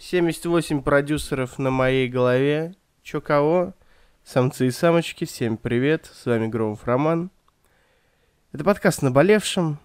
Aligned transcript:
78 0.00 0.80
продюсеров 0.80 1.58
на 1.58 1.70
моей 1.70 2.08
голове. 2.08 2.74
Чё 3.02 3.20
кого? 3.20 3.74
Самцы 4.24 4.68
и 4.68 4.70
самочки, 4.70 5.26
всем 5.26 5.58
привет. 5.58 6.10
С 6.14 6.24
вами 6.24 6.46
Громов 6.46 6.86
Роман. 6.86 7.30
Это 8.52 8.64
подкаст 8.64 9.02
«Наболевшем», 9.02 9.78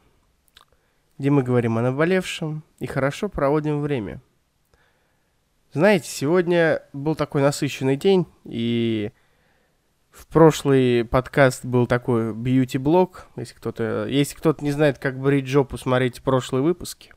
где 1.17 1.31
мы 1.31 1.43
говорим 1.43 1.77
о 1.77 1.81
наболевшем 1.81 2.63
и 2.79 2.87
хорошо 2.87 3.27
проводим 3.27 3.81
время. 3.81 4.21
Знаете, 5.73 6.09
сегодня 6.09 6.81
был 6.93 7.15
такой 7.15 7.41
насыщенный 7.41 7.97
день, 7.97 8.25
и 8.45 9.11
в 10.11 10.27
прошлый 10.27 11.03
подкаст 11.03 11.65
был 11.65 11.87
такой 11.87 12.33
бьюти-блог. 12.33 13.27
Если 13.35 13.53
кто-то, 13.53 14.07
если 14.07 14.37
кто-то 14.37 14.63
не 14.63 14.71
знает, 14.71 14.97
как 14.97 15.19
брить 15.19 15.47
жопу, 15.47 15.77
смотрите 15.77 16.21
прошлые 16.21 16.63
выпуски. 16.63 17.14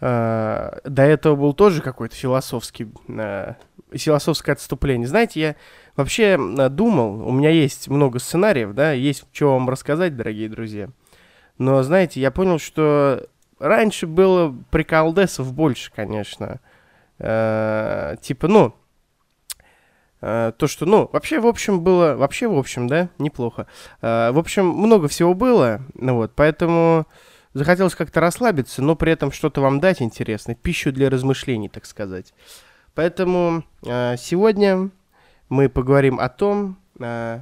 Uh, 0.00 0.80
до 0.88 1.02
этого 1.02 1.36
был 1.36 1.52
тоже 1.52 1.82
какой-то 1.82 2.14
философский, 2.14 2.84
uh, 3.08 3.54
философское 3.92 4.52
отступление. 4.52 5.06
Знаете, 5.06 5.40
я 5.40 5.56
вообще 5.94 6.36
uh, 6.36 6.68
думал, 6.70 7.28
у 7.28 7.32
меня 7.32 7.50
есть 7.50 7.88
много 7.88 8.18
сценариев, 8.18 8.72
да, 8.72 8.92
есть 8.92 9.26
что 9.30 9.52
вам 9.52 9.68
рассказать, 9.68 10.16
дорогие 10.16 10.48
друзья. 10.48 10.88
Но, 11.58 11.82
знаете, 11.82 12.18
я 12.18 12.30
понял, 12.30 12.58
что 12.58 13.26
раньше 13.58 14.06
было 14.06 14.56
приколдесов 14.70 15.52
больше, 15.52 15.92
конечно. 15.94 16.60
Типа, 17.18 18.48
ну, 18.48 18.74
то, 20.20 20.54
что, 20.66 20.86
ну, 20.86 21.10
вообще, 21.12 21.38
в 21.40 21.46
общем, 21.46 21.82
было, 21.82 22.14
вообще, 22.14 22.48
в 22.48 22.56
общем, 22.56 22.88
да, 22.88 23.10
неплохо. 23.18 23.66
В 24.00 24.38
общем, 24.38 24.68
много 24.68 25.08
всего 25.08 25.34
было, 25.34 25.82
ну 25.92 26.14
вот, 26.14 26.32
поэтому 26.34 27.06
Захотелось 27.52 27.96
как-то 27.96 28.20
расслабиться, 28.20 28.80
но 28.80 28.94
при 28.94 29.12
этом 29.12 29.32
что-то 29.32 29.60
вам 29.60 29.80
дать 29.80 30.00
интересное, 30.00 30.54
пищу 30.54 30.92
для 30.92 31.10
размышлений, 31.10 31.68
так 31.68 31.84
сказать. 31.84 32.32
Поэтому 32.94 33.64
э, 33.84 34.16
сегодня 34.18 34.90
мы 35.48 35.68
поговорим 35.68 36.20
о 36.20 36.28
том, 36.28 36.78
э, 37.00 37.40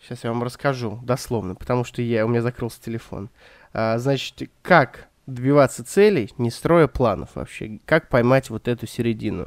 сейчас 0.00 0.24
я 0.24 0.32
вам 0.32 0.42
расскажу 0.42 0.98
дословно, 1.02 1.54
потому 1.54 1.84
что 1.84 2.02
я, 2.02 2.26
у 2.26 2.28
меня 2.28 2.42
закрылся 2.42 2.82
телефон. 2.82 3.30
Э, 3.72 3.98
значит, 3.98 4.50
как 4.62 5.08
добиваться 5.26 5.84
целей, 5.84 6.32
не 6.38 6.50
строя 6.50 6.88
планов 6.88 7.30
вообще, 7.34 7.78
как 7.84 8.08
поймать 8.08 8.50
вот 8.50 8.66
эту 8.68 8.86
середину. 8.86 9.46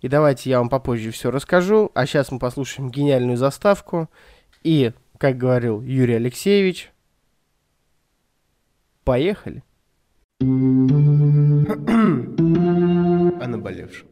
И 0.00 0.08
давайте 0.08 0.50
я 0.50 0.58
вам 0.58 0.68
попозже 0.68 1.10
все 1.10 1.30
расскажу, 1.30 1.90
а 1.94 2.04
сейчас 2.04 2.30
мы 2.30 2.38
послушаем 2.38 2.90
гениальную 2.90 3.38
заставку. 3.38 4.10
И, 4.62 4.92
как 5.18 5.38
говорил 5.38 5.80
Юрий 5.80 6.14
Алексеевич, 6.14 6.92
Поехали. 9.04 9.62
О 10.40 10.44
наболевшем. 13.46 14.08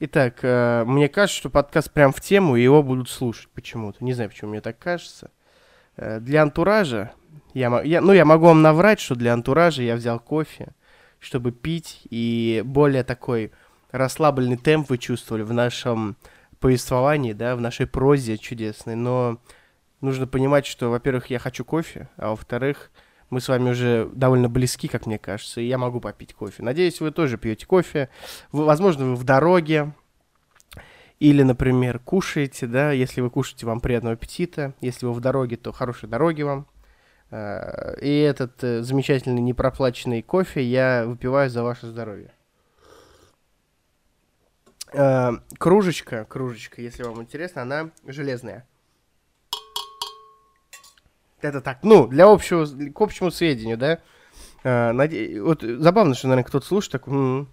Итак, 0.00 0.38
э, 0.42 0.84
мне 0.86 1.08
кажется, 1.08 1.38
что 1.38 1.50
подкаст 1.50 1.92
прям 1.92 2.12
в 2.12 2.20
тему, 2.20 2.56
и 2.56 2.62
его 2.62 2.82
будут 2.82 3.10
слушать 3.10 3.48
почему-то. 3.50 4.02
Не 4.02 4.14
знаю, 4.14 4.30
почему 4.30 4.52
мне 4.52 4.60
так 4.60 4.78
кажется. 4.78 5.30
Э, 5.96 6.20
для 6.20 6.42
антуража, 6.42 7.12
я, 7.52 7.82
я, 7.82 8.00
ну, 8.00 8.12
я 8.12 8.24
могу 8.24 8.46
вам 8.46 8.62
наврать, 8.62 9.00
что 9.00 9.16
для 9.16 9.34
антуража 9.34 9.82
я 9.82 9.96
взял 9.96 10.18
кофе, 10.20 10.68
чтобы 11.18 11.52
пить, 11.52 12.02
и 12.10 12.62
более 12.64 13.02
такой 13.02 13.52
расслабленный 13.90 14.56
темп 14.56 14.90
вы 14.90 14.98
чувствовали 14.98 15.42
в 15.42 15.52
нашем 15.52 16.16
повествовании, 16.60 17.32
да, 17.32 17.56
в 17.56 17.60
нашей 17.60 17.86
прозе 17.86 18.38
чудесной, 18.38 18.94
но 18.94 19.40
нужно 20.00 20.26
понимать, 20.26 20.66
что, 20.66 20.90
во-первых, 20.90 21.28
я 21.30 21.38
хочу 21.38 21.64
кофе, 21.64 22.08
а 22.16 22.30
во-вторых, 22.30 22.90
мы 23.30 23.40
с 23.40 23.48
вами 23.48 23.70
уже 23.70 24.08
довольно 24.14 24.48
близки, 24.48 24.88
как 24.88 25.06
мне 25.06 25.18
кажется, 25.18 25.60
и 25.60 25.66
я 25.66 25.78
могу 25.78 26.00
попить 26.00 26.34
кофе. 26.34 26.62
Надеюсь, 26.62 27.00
вы 27.00 27.10
тоже 27.10 27.36
пьете 27.36 27.66
кофе. 27.66 28.08
Вы, 28.52 28.64
возможно, 28.64 29.04
вы 29.04 29.16
в 29.16 29.24
дороге, 29.24 29.92
или, 31.20 31.42
например, 31.42 31.98
кушаете, 31.98 32.66
да, 32.66 32.92
если 32.92 33.20
вы 33.20 33.30
кушаете, 33.30 33.66
вам 33.66 33.80
приятного 33.80 34.14
аппетита. 34.14 34.74
Если 34.80 35.04
вы 35.04 35.12
в 35.12 35.20
дороге, 35.20 35.56
то 35.56 35.72
хорошей 35.72 36.08
дороги 36.08 36.42
вам. 36.42 36.66
А, 37.30 37.94
и 38.00 38.20
этот 38.20 38.62
э, 38.62 38.82
замечательный 38.82 39.40
непроплаченный 39.40 40.22
кофе 40.22 40.62
я 40.62 41.04
выпиваю 41.06 41.50
за 41.50 41.62
ваше 41.64 41.88
здоровье. 41.88 42.32
А, 44.94 45.32
кружечка, 45.58 46.24
кружечка, 46.24 46.80
если 46.80 47.02
вам 47.02 47.20
интересно, 47.20 47.62
она 47.62 47.90
железная. 48.06 48.66
Это 51.40 51.60
так, 51.60 51.78
ну, 51.82 52.06
для 52.06 52.26
общего, 52.26 52.66
к 52.66 53.00
общему 53.00 53.30
сведению, 53.30 53.76
да. 53.76 54.00
А, 54.64 54.92
наде... 54.92 55.40
Вот 55.40 55.62
забавно, 55.62 56.14
что, 56.14 56.28
наверное, 56.28 56.48
кто-то 56.48 56.66
слушает, 56.66 56.92
так, 56.92 57.06
м-м, 57.06 57.48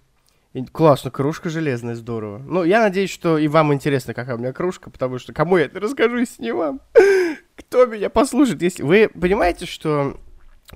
классно, 0.72 1.10
кружка 1.10 1.48
железная, 1.50 1.94
здорово. 1.94 2.38
Ну, 2.38 2.64
я 2.64 2.80
надеюсь, 2.80 3.10
что 3.10 3.38
и 3.38 3.46
вам 3.48 3.72
интересно, 3.72 4.14
какая 4.14 4.36
у 4.36 4.38
меня 4.38 4.52
кружка, 4.52 4.90
потому 4.90 5.18
что 5.18 5.32
кому 5.32 5.56
я 5.56 5.66
это 5.66 5.78
расскажу, 5.78 6.18
если 6.18 6.42
не 6.42 6.52
вам? 6.52 6.80
Кто 7.56 7.86
меня 7.86 8.10
послушает, 8.10 8.62
если... 8.62 8.82
Вы 8.82 9.08
понимаете, 9.08 9.66
что 9.66 10.18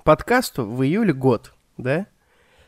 подкасту 0.04 0.64
в 0.64 0.82
июле 0.84 1.12
год, 1.12 1.52
да? 1.76 2.06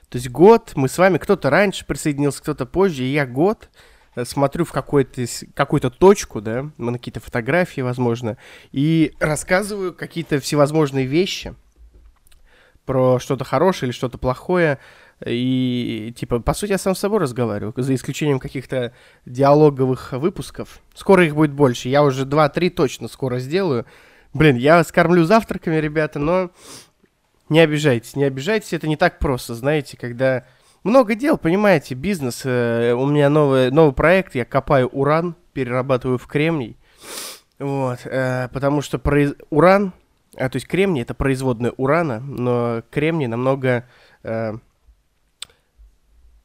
То 0.08 0.18
есть 0.18 0.28
год, 0.28 0.72
мы 0.74 0.88
с 0.88 0.98
вами, 0.98 1.18
кто-то 1.18 1.48
раньше 1.48 1.86
присоединился, 1.86 2.42
кто-то 2.42 2.66
позже, 2.66 3.04
и 3.04 3.12
я 3.12 3.26
год 3.26 3.70
смотрю 4.24 4.64
в 4.64 4.72
какую-то 4.72 5.24
какую 5.54 5.80
точку, 5.80 6.40
да, 6.40 6.70
на 6.78 6.92
какие-то 6.92 7.20
фотографии, 7.20 7.80
возможно, 7.80 8.36
и 8.70 9.12
рассказываю 9.20 9.94
какие-то 9.94 10.38
всевозможные 10.40 11.06
вещи 11.06 11.54
про 12.84 13.18
что-то 13.18 13.44
хорошее 13.44 13.88
или 13.88 13.96
что-то 13.96 14.18
плохое, 14.18 14.78
и, 15.24 16.12
типа, 16.16 16.40
по 16.40 16.52
сути, 16.52 16.72
я 16.72 16.78
сам 16.78 16.94
с 16.94 16.98
собой 16.98 17.20
разговариваю, 17.20 17.72
за 17.76 17.94
исключением 17.94 18.40
каких-то 18.40 18.92
диалоговых 19.24 20.12
выпусков. 20.12 20.80
Скоро 20.94 21.24
их 21.24 21.36
будет 21.36 21.52
больше. 21.52 21.88
Я 21.88 22.02
уже 22.02 22.24
2-3 22.24 22.70
точно 22.70 23.08
скоро 23.08 23.38
сделаю. 23.38 23.86
Блин, 24.34 24.56
я 24.56 24.82
скормлю 24.82 25.24
завтраками, 25.24 25.76
ребята, 25.76 26.18
но 26.18 26.50
не 27.48 27.60
обижайтесь, 27.60 28.16
не 28.16 28.24
обижайтесь, 28.24 28.72
это 28.72 28.88
не 28.88 28.96
так 28.96 29.18
просто, 29.18 29.54
знаете, 29.54 29.96
когда 29.96 30.44
много 30.84 31.14
дел, 31.14 31.38
понимаете, 31.38 31.94
бизнес. 31.94 32.42
Э, 32.44 32.92
у 32.92 33.06
меня 33.06 33.28
новый, 33.28 33.70
новый 33.70 33.92
проект, 33.92 34.34
я 34.34 34.44
копаю 34.44 34.88
уран, 34.88 35.36
перерабатываю 35.52 36.18
в 36.18 36.26
кремний. 36.26 36.76
Вот, 37.58 38.00
э, 38.04 38.48
потому 38.52 38.82
что 38.82 38.98
произ... 38.98 39.34
уран, 39.50 39.92
а, 40.36 40.48
то 40.48 40.56
есть 40.56 40.66
кремний 40.66 41.02
это 41.02 41.14
производная 41.14 41.72
урана, 41.76 42.20
но 42.20 42.82
кремний 42.90 43.26
намного 43.26 43.86
э, 44.22 44.54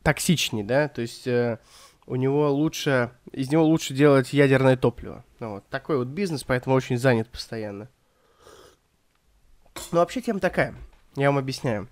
токсичнее, 0.03 0.63
да, 0.63 0.87
то 0.89 1.01
есть 1.01 1.25
э, 1.25 1.57
у 2.05 2.15
него 2.15 2.51
лучше, 2.51 3.11
из 3.31 3.51
него 3.51 3.63
лучше 3.63 3.93
делать 3.93 4.33
ядерное 4.33 4.77
топливо. 4.77 5.23
Ну, 5.39 5.55
вот, 5.55 5.67
такой 5.69 5.97
вот 5.97 6.07
бизнес, 6.07 6.43
поэтому 6.43 6.75
очень 6.75 6.97
занят 6.97 7.29
постоянно. 7.29 7.89
Но 9.91 9.99
вообще 9.99 10.21
тема 10.21 10.39
такая, 10.39 10.75
я 11.15 11.29
вам 11.29 11.37
объясняю. 11.37 11.87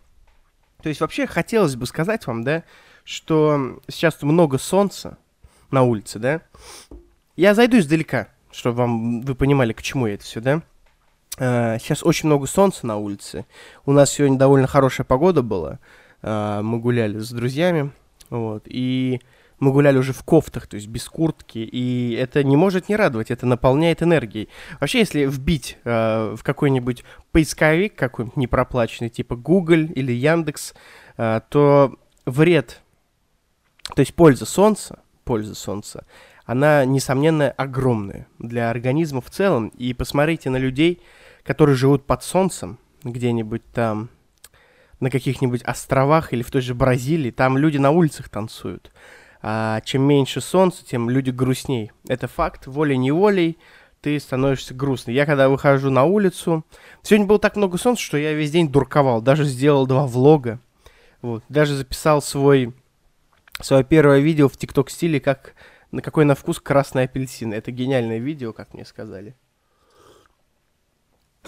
То 0.81 0.89
есть 0.89 1.01
вообще 1.01 1.27
хотелось 1.27 1.75
бы 1.75 1.85
сказать 1.85 2.27
вам, 2.27 2.43
да, 2.43 2.63
что 3.03 3.79
сейчас 3.87 4.21
много 4.21 4.57
солнца 4.57 5.17
на 5.71 5.83
улице, 5.83 6.19
да. 6.19 6.41
Я 7.35 7.53
зайду 7.53 7.79
издалека, 7.79 8.29
чтобы 8.51 8.77
вам 8.77 9.21
вы 9.21 9.35
понимали, 9.35 9.73
к 9.73 9.81
чему 9.81 10.07
это 10.07 10.23
все, 10.23 10.41
да. 10.41 10.61
Uh, 11.37 11.77
сейчас 11.79 12.01
очень 12.01 12.27
много 12.27 12.47
солнца 12.47 12.87
на 12.87 12.95
улице. 12.95 13.45
У 13.85 13.91
нас 13.91 14.11
сегодня 14.11 14.37
довольно 14.37 14.67
хорошая 14.67 15.05
погода 15.05 15.41
была. 15.41 15.79
Uh, 16.21 16.61
мы 16.61 16.79
гуляли 16.79 17.19
с 17.19 17.29
друзьями, 17.29 17.91
вот, 18.29 18.63
и 18.65 19.19
мы 19.59 19.71
гуляли 19.71 19.97
уже 19.97 20.13
в 20.13 20.23
кофтах, 20.23 20.67
то 20.67 20.75
есть 20.75 20.87
без 20.87 21.05
куртки, 21.05 21.59
и 21.59 22.13
это 22.13 22.43
не 22.43 22.57
может 22.57 22.89
не 22.89 22.95
радовать, 22.95 23.31
это 23.31 23.45
наполняет 23.45 24.03
энергией. 24.03 24.49
Вообще, 24.79 24.99
если 24.99 25.25
вбить 25.25 25.77
э, 25.83 26.35
в 26.37 26.43
какой-нибудь 26.43 27.03
поисковик 27.31 27.95
какой-нибудь 27.95 28.37
непроплаченный, 28.37 29.09
типа 29.09 29.35
Google 29.35 29.85
или 29.85 30.11
Яндекс, 30.11 30.73
э, 31.17 31.41
то 31.49 31.95
вред, 32.25 32.81
то 33.95 34.01
есть 34.01 34.13
польза 34.13 34.45
солнца, 34.45 34.99
польза 35.23 35.55
солнца, 35.55 36.05
она, 36.45 36.85
несомненно, 36.85 37.49
огромная 37.51 38.27
для 38.37 38.69
организма 38.69 39.21
в 39.21 39.29
целом. 39.29 39.69
И 39.69 39.93
посмотрите 39.93 40.49
на 40.49 40.57
людей, 40.57 41.01
которые 41.43 41.75
живут 41.75 42.05
под 42.05 42.23
солнцем, 42.23 42.77
где-нибудь 43.03 43.63
там 43.71 44.09
на 44.99 45.09
каких-нибудь 45.09 45.63
островах 45.63 46.33
или 46.33 46.43
в 46.43 46.51
той 46.51 46.61
же 46.61 46.73
Бразилии, 46.75 47.31
там 47.31 47.57
люди 47.57 47.77
на 47.77 47.91
улицах 47.91 48.29
танцуют 48.29 48.91
а 49.47 49.79
чем 49.81 50.01
меньше 50.01 50.41
солнца, 50.41 50.83
тем 50.83 51.07
люди 51.07 51.29
грустней. 51.29 51.91
Это 52.07 52.27
факт, 52.27 52.65
волей-неволей 52.65 53.59
ты 54.01 54.19
становишься 54.19 54.73
грустный. 54.73 55.13
Я 55.13 55.27
когда 55.27 55.49
выхожу 55.49 55.91
на 55.91 56.03
улицу, 56.03 56.65
сегодня 57.03 57.27
было 57.27 57.37
так 57.37 57.55
много 57.55 57.77
солнца, 57.77 58.01
что 58.01 58.17
я 58.17 58.33
весь 58.33 58.49
день 58.49 58.71
дурковал, 58.71 59.21
даже 59.21 59.43
сделал 59.43 59.85
два 59.85 60.07
влога, 60.07 60.59
вот, 61.21 61.43
даже 61.47 61.75
записал 61.75 62.23
свой, 62.23 62.73
свое 63.61 63.83
первое 63.83 64.17
видео 64.19 64.49
в 64.49 64.57
тикток 64.57 64.89
стиле, 64.89 65.19
как 65.19 65.53
на 65.91 66.01
какой 66.01 66.25
на 66.25 66.33
вкус 66.33 66.59
красный 66.59 67.03
апельсин. 67.03 67.53
Это 67.53 67.69
гениальное 67.69 68.17
видео, 68.17 68.51
как 68.51 68.73
мне 68.73 68.83
сказали. 68.83 69.35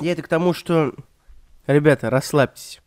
Я 0.01 0.11
это 0.11 0.21
к 0.21 0.27
тому, 0.27 0.53
что, 0.53 0.94
ребята, 1.65 2.11
расслабьтесь. 2.11 2.79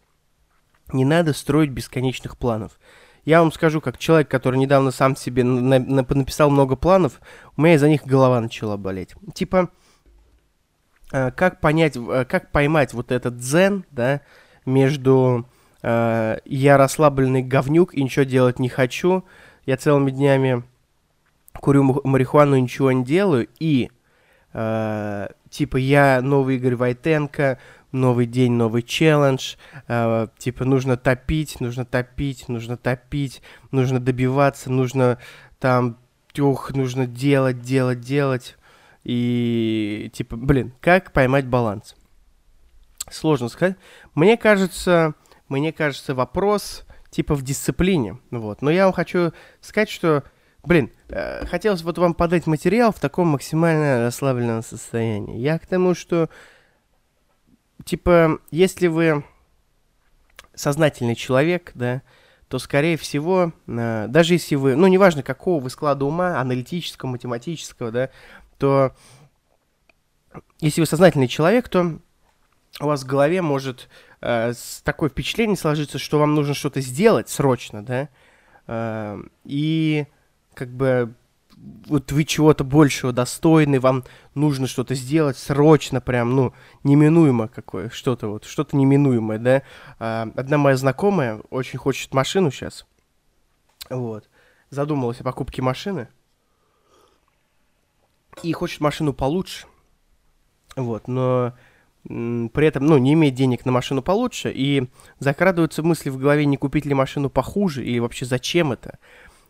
Не 0.92 1.04
надо 1.04 1.32
строить 1.32 1.70
бесконечных 1.70 2.38
планов. 2.38 2.78
Я 3.24 3.40
вам 3.40 3.52
скажу, 3.52 3.80
как 3.80 3.98
человек, 3.98 4.28
который 4.28 4.58
недавно 4.58 4.90
сам 4.90 5.16
себе 5.16 5.44
на- 5.44 5.78
на- 5.78 6.06
написал 6.08 6.50
много 6.50 6.76
планов, 6.76 7.20
у 7.56 7.62
меня 7.62 7.74
из-за 7.74 7.88
них 7.88 8.04
голова 8.04 8.40
начала 8.40 8.76
болеть. 8.76 9.14
Типа, 9.34 9.70
э, 11.12 11.30
как 11.32 11.60
понять, 11.60 11.96
э, 11.96 12.24
как 12.24 12.50
поймать 12.50 12.94
вот 12.94 13.12
этот 13.12 13.38
дзен, 13.38 13.84
да, 13.90 14.20
между 14.66 15.46
э, 15.82 16.36
я 16.44 16.76
расслабленный 16.76 17.42
говнюк 17.42 17.94
и 17.94 18.02
ничего 18.02 18.24
делать 18.26 18.58
не 18.58 18.68
хочу, 18.68 19.24
я 19.64 19.78
целыми 19.78 20.10
днями 20.10 20.62
курю 21.54 21.82
ма- 21.84 22.00
марихуану 22.04 22.56
и 22.56 22.60
ничего 22.60 22.92
не 22.92 23.02
делаю, 23.02 23.48
и 23.58 23.90
э, 24.52 25.28
типа 25.48 25.76
я 25.78 26.20
новый 26.22 26.56
Игорь 26.56 26.76
Войтенко, 26.76 27.58
новый 27.92 28.26
день, 28.26 28.52
новый 28.52 28.82
челлендж, 28.82 29.56
э, 29.88 30.28
типа 30.38 30.64
нужно 30.64 30.96
топить, 30.96 31.60
нужно 31.60 31.84
топить, 31.84 32.48
нужно 32.48 32.76
топить, 32.76 33.42
нужно 33.70 34.00
добиваться, 34.00 34.70
нужно 34.70 35.18
там, 35.58 35.98
ух, 36.38 36.72
нужно 36.74 37.06
делать, 37.06 37.60
делать, 37.60 38.00
делать. 38.00 38.56
И 39.04 40.10
типа, 40.12 40.36
блин, 40.36 40.72
как 40.80 41.12
поймать 41.12 41.46
баланс? 41.46 41.96
Сложно 43.10 43.48
сказать. 43.48 43.76
Мне 44.14 44.36
кажется, 44.36 45.14
мне 45.48 45.72
кажется, 45.72 46.14
вопрос 46.14 46.84
типа 47.10 47.34
в 47.34 47.42
дисциплине. 47.42 48.18
Вот. 48.30 48.62
Но 48.62 48.70
я 48.70 48.84
вам 48.84 48.92
хочу 48.92 49.32
сказать, 49.60 49.88
что, 49.88 50.22
блин, 50.62 50.90
э, 51.08 51.44
хотелось 51.46 51.82
вот 51.82 51.98
вам 51.98 52.14
подать 52.14 52.46
материал 52.46 52.92
в 52.92 53.00
таком 53.00 53.28
максимально 53.28 54.04
расслабленном 54.04 54.62
состоянии. 54.62 55.38
Я 55.38 55.58
к 55.58 55.66
тому, 55.66 55.94
что 55.94 56.30
типа, 57.84 58.38
если 58.50 58.86
вы 58.86 59.24
сознательный 60.54 61.14
человек, 61.14 61.72
да, 61.74 62.02
то, 62.48 62.58
скорее 62.58 62.96
всего, 62.96 63.52
э, 63.66 64.06
даже 64.08 64.34
если 64.34 64.56
вы, 64.56 64.74
ну, 64.74 64.86
неважно, 64.88 65.22
какого 65.22 65.62
вы 65.62 65.70
склада 65.70 66.04
ума, 66.04 66.40
аналитического, 66.40 67.10
математического, 67.10 67.90
да, 67.90 68.10
то 68.58 68.92
если 70.60 70.80
вы 70.80 70.86
сознательный 70.86 71.28
человек, 71.28 71.68
то 71.68 71.98
у 72.80 72.86
вас 72.86 73.02
в 73.02 73.06
голове 73.06 73.42
может 73.42 73.88
э, 74.20 74.52
такое 74.84 75.10
впечатление 75.10 75.56
сложиться, 75.56 75.98
что 75.98 76.18
вам 76.18 76.34
нужно 76.34 76.54
что-то 76.54 76.80
сделать 76.80 77.28
срочно, 77.28 77.84
да, 77.84 78.08
э, 78.66 79.22
и 79.44 80.06
как 80.54 80.70
бы 80.70 81.14
вот 81.88 82.12
вы 82.12 82.24
чего-то 82.24 82.64
большего 82.64 83.12
достойны, 83.12 83.80
вам 83.80 84.04
нужно 84.34 84.66
что-то 84.66 84.94
сделать 84.94 85.36
срочно, 85.36 86.00
прям, 86.00 86.34
ну, 86.34 86.54
неминуемо 86.84 87.48
какое, 87.48 87.90
что-то 87.90 88.28
вот, 88.28 88.44
что-то 88.44 88.76
неминуемое, 88.76 89.38
да. 89.38 89.62
А, 89.98 90.30
одна 90.36 90.58
моя 90.58 90.76
знакомая 90.76 91.40
очень 91.50 91.78
хочет 91.78 92.14
машину 92.14 92.50
сейчас, 92.50 92.86
вот, 93.90 94.28
задумалась 94.70 95.20
о 95.20 95.24
покупке 95.24 95.62
машины, 95.62 96.08
и 98.42 98.52
хочет 98.52 98.80
машину 98.80 99.12
получше, 99.12 99.66
вот, 100.76 101.08
но 101.08 101.54
при 102.04 102.66
этом, 102.66 102.86
ну, 102.86 102.96
не 102.96 103.12
имеет 103.12 103.34
денег 103.34 103.66
на 103.66 103.72
машину 103.72 104.00
получше, 104.00 104.50
и 104.54 104.88
закрадываются 105.18 105.82
мысли 105.82 106.08
в 106.08 106.16
голове, 106.16 106.46
не 106.46 106.56
купить 106.56 106.86
ли 106.86 106.94
машину 106.94 107.28
похуже, 107.28 107.84
или 107.84 107.98
вообще 107.98 108.24
зачем 108.24 108.72
это, 108.72 108.98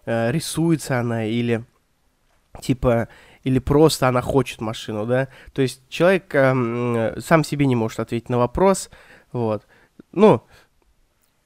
Э, 0.06 0.30
рисуется 0.32 0.98
она, 0.98 1.24
или 1.24 1.64
типа, 2.60 3.08
или 3.44 3.58
просто 3.58 4.08
она 4.08 4.20
хочет 4.20 4.60
машину, 4.60 5.06
да, 5.06 5.28
то 5.52 5.62
есть 5.62 5.82
человек 5.88 6.34
эм, 6.34 7.20
сам 7.20 7.44
себе 7.44 7.66
не 7.66 7.76
может 7.76 8.00
ответить 8.00 8.28
на 8.28 8.38
вопрос, 8.38 8.90
вот, 9.32 9.66
ну, 10.12 10.42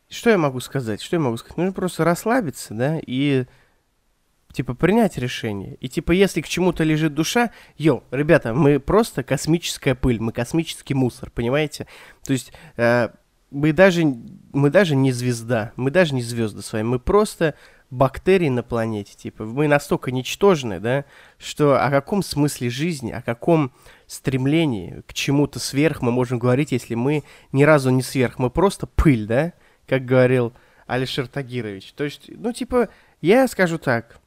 что 0.08 0.30
я 0.30 0.38
могу 0.38 0.60
сказать, 0.60 1.02
что 1.02 1.16
я 1.16 1.20
могу 1.20 1.36
сказать, 1.36 1.56
нужно 1.56 1.72
просто 1.72 2.04
расслабиться, 2.04 2.74
да, 2.74 3.00
и 3.04 3.46
типа 4.52 4.74
принять 4.74 5.18
решение. 5.18 5.76
И 5.80 5.88
типа 5.88 6.12
если 6.12 6.40
к 6.40 6.48
чему-то 6.48 6.84
лежит 6.84 7.12
душа, 7.12 7.50
йоу, 7.76 8.04
ребята, 8.10 8.54
мы 8.54 8.78
просто 8.78 9.22
космическая 9.24 9.94
пыль, 9.94 10.20
мы 10.20 10.32
космический 10.32 10.94
мусор, 10.94 11.30
понимаете? 11.30 11.86
То 12.24 12.32
есть 12.32 12.52
э, 12.76 13.08
мы 13.50 13.72
даже 13.72 14.04
мы 14.52 14.70
даже 14.70 14.94
не 14.94 15.10
звезда, 15.10 15.72
мы 15.76 15.90
даже 15.90 16.14
не 16.14 16.22
звезды 16.22 16.62
с 16.62 16.72
вами, 16.72 16.84
мы 16.84 16.98
просто 17.00 17.54
бактерии 17.96 18.48
на 18.48 18.62
планете, 18.62 19.14
типа 19.14 19.44
мы 19.44 19.68
настолько 19.68 20.12
ничтожны, 20.12 20.80
да, 20.80 21.04
что 21.38 21.82
о 21.82 21.90
каком 21.90 22.22
смысле 22.22 22.70
жизни, 22.70 23.10
о 23.12 23.22
каком 23.22 23.72
стремлении 24.06 25.02
к 25.06 25.14
чему-то 25.14 25.58
сверх 25.58 26.02
мы 26.02 26.12
можем 26.12 26.38
говорить, 26.38 26.72
если 26.72 26.94
мы 26.94 27.24
ни 27.52 27.62
разу 27.62 27.90
не 27.90 28.02
сверх, 28.02 28.38
мы 28.38 28.50
просто 28.50 28.86
пыль, 28.86 29.26
да, 29.26 29.52
как 29.86 30.04
говорил 30.04 30.52
Алишер 30.86 31.28
Тагирович. 31.28 31.92
То 31.92 32.04
есть, 32.04 32.24
ну 32.28 32.52
типа, 32.52 32.88
я 33.20 33.48
скажу 33.48 33.78
так, 33.78 34.20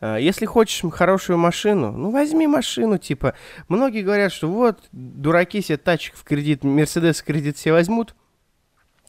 Э, 0.00 0.16
Если 0.20 0.46
хочешь 0.46 0.82
хорошую 0.92 1.38
машину, 1.38 1.92
ну 1.92 2.10
возьми 2.10 2.46
машину, 2.46 2.98
типа. 2.98 3.34
Многие 3.68 4.02
говорят, 4.02 4.32
что 4.32 4.48
вот, 4.48 4.88
дураки 4.92 5.60
себе 5.60 5.78
тачек 5.78 6.14
в 6.16 6.24
кредит, 6.24 6.64
Мерседес 6.64 7.20
в 7.20 7.24
кредит 7.24 7.56
все 7.56 7.72
возьмут, 7.72 8.14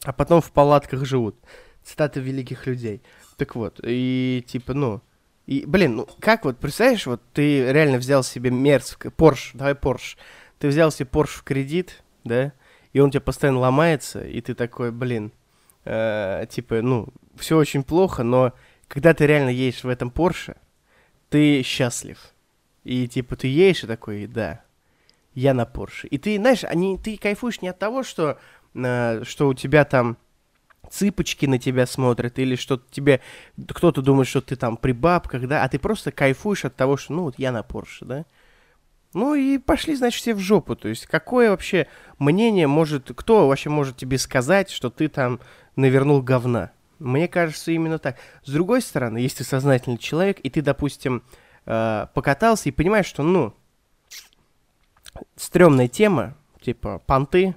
а 0.04 0.12
потом 0.12 0.40
в 0.40 0.50
палатках 0.52 1.04
живут. 1.04 1.36
Цитаты 1.82 2.20
великих 2.20 2.66
людей. 2.66 3.02
Так 3.36 3.56
вот, 3.56 3.80
и 3.82 4.44
типа, 4.46 4.74
ну, 4.74 5.00
и, 5.46 5.64
блин, 5.66 5.96
ну 5.96 6.08
как 6.20 6.44
вот, 6.44 6.58
представляешь, 6.58 7.06
вот 7.06 7.22
ты 7.32 7.72
реально 7.72 7.98
взял 7.98 8.22
себе 8.22 8.50
Мерс, 8.50 8.96
Порш, 9.16 9.52
давай 9.54 9.74
Порш, 9.74 10.16
ты 10.58 10.68
взял 10.68 10.90
себе 10.90 11.06
Порш 11.06 11.30
в 11.30 11.42
кредит, 11.42 12.02
да, 12.22 12.52
и 12.92 13.00
он 13.00 13.10
тебя 13.10 13.20
постоянно 13.20 13.60
ломается, 13.60 14.24
и 14.24 14.40
ты 14.40 14.54
такой, 14.54 14.92
блин, 14.92 15.32
э, 15.84 16.46
типа, 16.50 16.82
ну, 16.82 17.08
все 17.36 17.56
очень 17.56 17.82
плохо, 17.82 18.22
но 18.22 18.52
когда 18.88 19.14
ты 19.14 19.26
реально 19.26 19.50
едешь 19.50 19.84
в 19.84 19.88
этом 19.88 20.10
Порше, 20.10 20.56
ты 21.30 21.62
счастлив. 21.62 22.18
И 22.84 23.08
типа 23.08 23.36
ты 23.36 23.46
едешь 23.48 23.84
и 23.84 23.86
такой, 23.86 24.26
да, 24.26 24.62
я 25.34 25.54
на 25.54 25.64
Порше. 25.64 26.06
И 26.08 26.18
ты, 26.18 26.36
знаешь, 26.36 26.64
они, 26.64 26.98
ты 26.98 27.16
кайфуешь 27.16 27.62
не 27.62 27.68
от 27.68 27.78
того, 27.78 28.02
что, 28.02 28.38
э, 28.74 29.22
что 29.24 29.48
у 29.48 29.54
тебя 29.54 29.84
там 29.84 30.16
цыпочки 30.88 31.46
на 31.46 31.58
тебя 31.58 31.86
смотрят, 31.86 32.38
или 32.38 32.56
что 32.56 32.80
тебе 32.90 33.20
кто-то 33.68 34.02
думает, 34.02 34.28
что 34.28 34.40
ты 34.40 34.56
там 34.56 34.76
при 34.76 34.92
бабках, 34.92 35.46
да, 35.46 35.62
а 35.62 35.68
ты 35.68 35.78
просто 35.78 36.12
кайфуешь 36.12 36.64
от 36.64 36.76
того, 36.76 36.96
что, 36.96 37.12
ну, 37.12 37.22
вот 37.24 37.34
я 37.38 37.52
на 37.52 37.62
Порше, 37.62 38.04
да. 38.04 38.24
Ну 39.12 39.34
и 39.34 39.58
пошли, 39.58 39.96
значит, 39.96 40.20
все 40.20 40.34
в 40.34 40.38
жопу. 40.38 40.76
То 40.76 40.88
есть, 40.88 41.06
какое 41.06 41.50
вообще 41.50 41.88
мнение 42.18 42.66
может, 42.66 43.10
кто 43.14 43.48
вообще 43.48 43.68
может 43.68 43.96
тебе 43.96 44.18
сказать, 44.18 44.70
что 44.70 44.88
ты 44.88 45.08
там 45.08 45.40
навернул 45.74 46.22
говна? 46.22 46.70
Мне 47.00 47.28
кажется, 47.28 47.72
именно 47.72 47.98
так. 47.98 48.16
С 48.44 48.52
другой 48.52 48.82
стороны, 48.82 49.18
если 49.18 49.38
ты 49.38 49.44
сознательный 49.44 49.98
человек, 49.98 50.38
и 50.40 50.50
ты, 50.50 50.62
допустим, 50.62 51.24
э, 51.66 52.06
покатался 52.14 52.68
и 52.68 52.72
понимаешь, 52.72 53.06
что, 53.06 53.22
ну, 53.22 53.54
стрёмная 55.34 55.88
тема, 55.88 56.36
типа, 56.60 57.02
понты, 57.06 57.56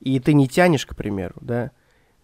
и 0.00 0.18
ты 0.18 0.32
не 0.32 0.48
тянешь, 0.48 0.86
к 0.86 0.96
примеру, 0.96 1.34
да, 1.40 1.70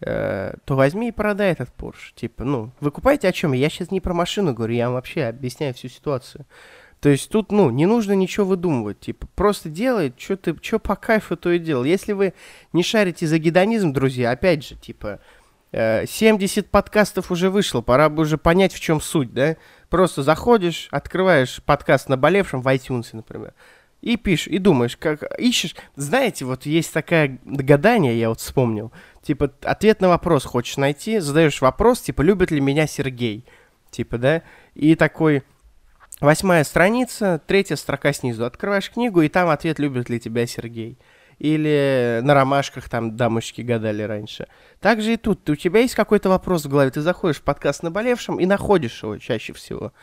э, 0.01 0.53
то 0.65 0.75
возьми 0.75 1.09
и 1.09 1.11
продай 1.11 1.51
этот 1.51 1.69
Porsche. 1.77 2.13
Типа, 2.15 2.43
ну, 2.43 2.71
вы 2.79 2.91
купаете 2.91 3.27
о 3.27 3.31
чем? 3.31 3.53
Я 3.53 3.69
сейчас 3.69 3.91
не 3.91 4.01
про 4.01 4.13
машину 4.13 4.53
говорю, 4.53 4.73
я 4.73 4.85
вам 4.85 4.95
вообще 4.95 5.25
объясняю 5.25 5.73
всю 5.73 5.89
ситуацию. 5.89 6.45
То 6.99 7.09
есть 7.09 7.29
тут, 7.29 7.51
ну, 7.51 7.69
не 7.69 7.85
нужно 7.85 8.13
ничего 8.13 8.45
выдумывать, 8.45 8.99
типа, 8.99 9.27
просто 9.35 9.69
делай, 9.69 10.11
что 10.17 10.35
ты, 10.35 10.55
что 10.61 10.79
по 10.79 10.95
кайфу, 10.95 11.37
то 11.37 11.51
и 11.51 11.59
делал. 11.59 11.83
Если 11.83 12.13
вы 12.13 12.33
не 12.73 12.81
шарите 12.81 13.27
за 13.27 13.37
гедонизм, 13.37 13.93
друзья, 13.93 14.31
опять 14.31 14.67
же, 14.67 14.75
типа, 14.75 15.19
э, 15.71 16.07
70 16.07 16.71
подкастов 16.71 17.29
уже 17.29 17.51
вышло, 17.51 17.81
пора 17.81 18.09
бы 18.09 18.23
уже 18.23 18.39
понять, 18.39 18.73
в 18.73 18.79
чем 18.79 18.99
суть, 18.99 19.31
да? 19.31 19.57
Просто 19.89 20.23
заходишь, 20.23 20.87
открываешь 20.89 21.61
подкаст 21.63 22.09
наболевшем 22.09 22.61
в 22.61 22.67
iTunes, 22.67 23.09
например, 23.13 23.53
и 24.01 24.15
пишешь, 24.15 24.47
и 24.47 24.57
думаешь, 24.57 24.95
как 24.97 25.23
ищешь. 25.39 25.75
Знаете, 25.95 26.45
вот 26.45 26.65
есть 26.65 26.93
такое 26.93 27.39
гадание, 27.43 28.19
я 28.19 28.29
вот 28.29 28.39
вспомнил. 28.39 28.91
Типа, 29.21 29.51
ответ 29.63 30.01
на 30.01 30.09
вопрос 30.09 30.45
хочешь 30.45 30.77
найти, 30.77 31.19
задаешь 31.19 31.61
вопрос, 31.61 32.01
типа, 32.01 32.21
любит 32.21 32.51
ли 32.51 32.61
меня 32.61 32.87
Сергей? 32.87 33.45
Типа, 33.89 34.17
да? 34.17 34.43
И 34.75 34.95
такой, 34.95 35.43
восьмая 36.21 36.63
страница, 36.63 37.41
третья 37.45 37.75
строка 37.75 38.13
снизу. 38.13 38.45
Открываешь 38.45 38.91
книгу, 38.91 39.21
и 39.21 39.29
там 39.29 39.49
ответ, 39.49 39.79
любит 39.79 40.09
ли 40.09 40.19
тебя 40.19 40.45
Сергей. 40.45 40.97
Или 41.39 42.19
на 42.23 42.33
ромашках 42.33 42.89
там 42.89 43.15
дамочки 43.15 43.61
гадали 43.61 44.01
раньше. 44.01 44.47
Также 44.79 45.13
и 45.13 45.17
тут. 45.17 45.47
У 45.49 45.55
тебя 45.55 45.81
есть 45.81 45.93
какой-то 45.93 46.29
вопрос 46.29 46.65
в 46.65 46.69
голове, 46.69 46.89
ты 46.89 47.01
заходишь 47.01 47.37
в 47.37 47.43
подкаст 47.43 47.83
наболевшем 47.83 48.39
и 48.39 48.45
находишь 48.45 49.03
его 49.03 49.17
чаще 49.17 49.53
всего. 49.53 49.93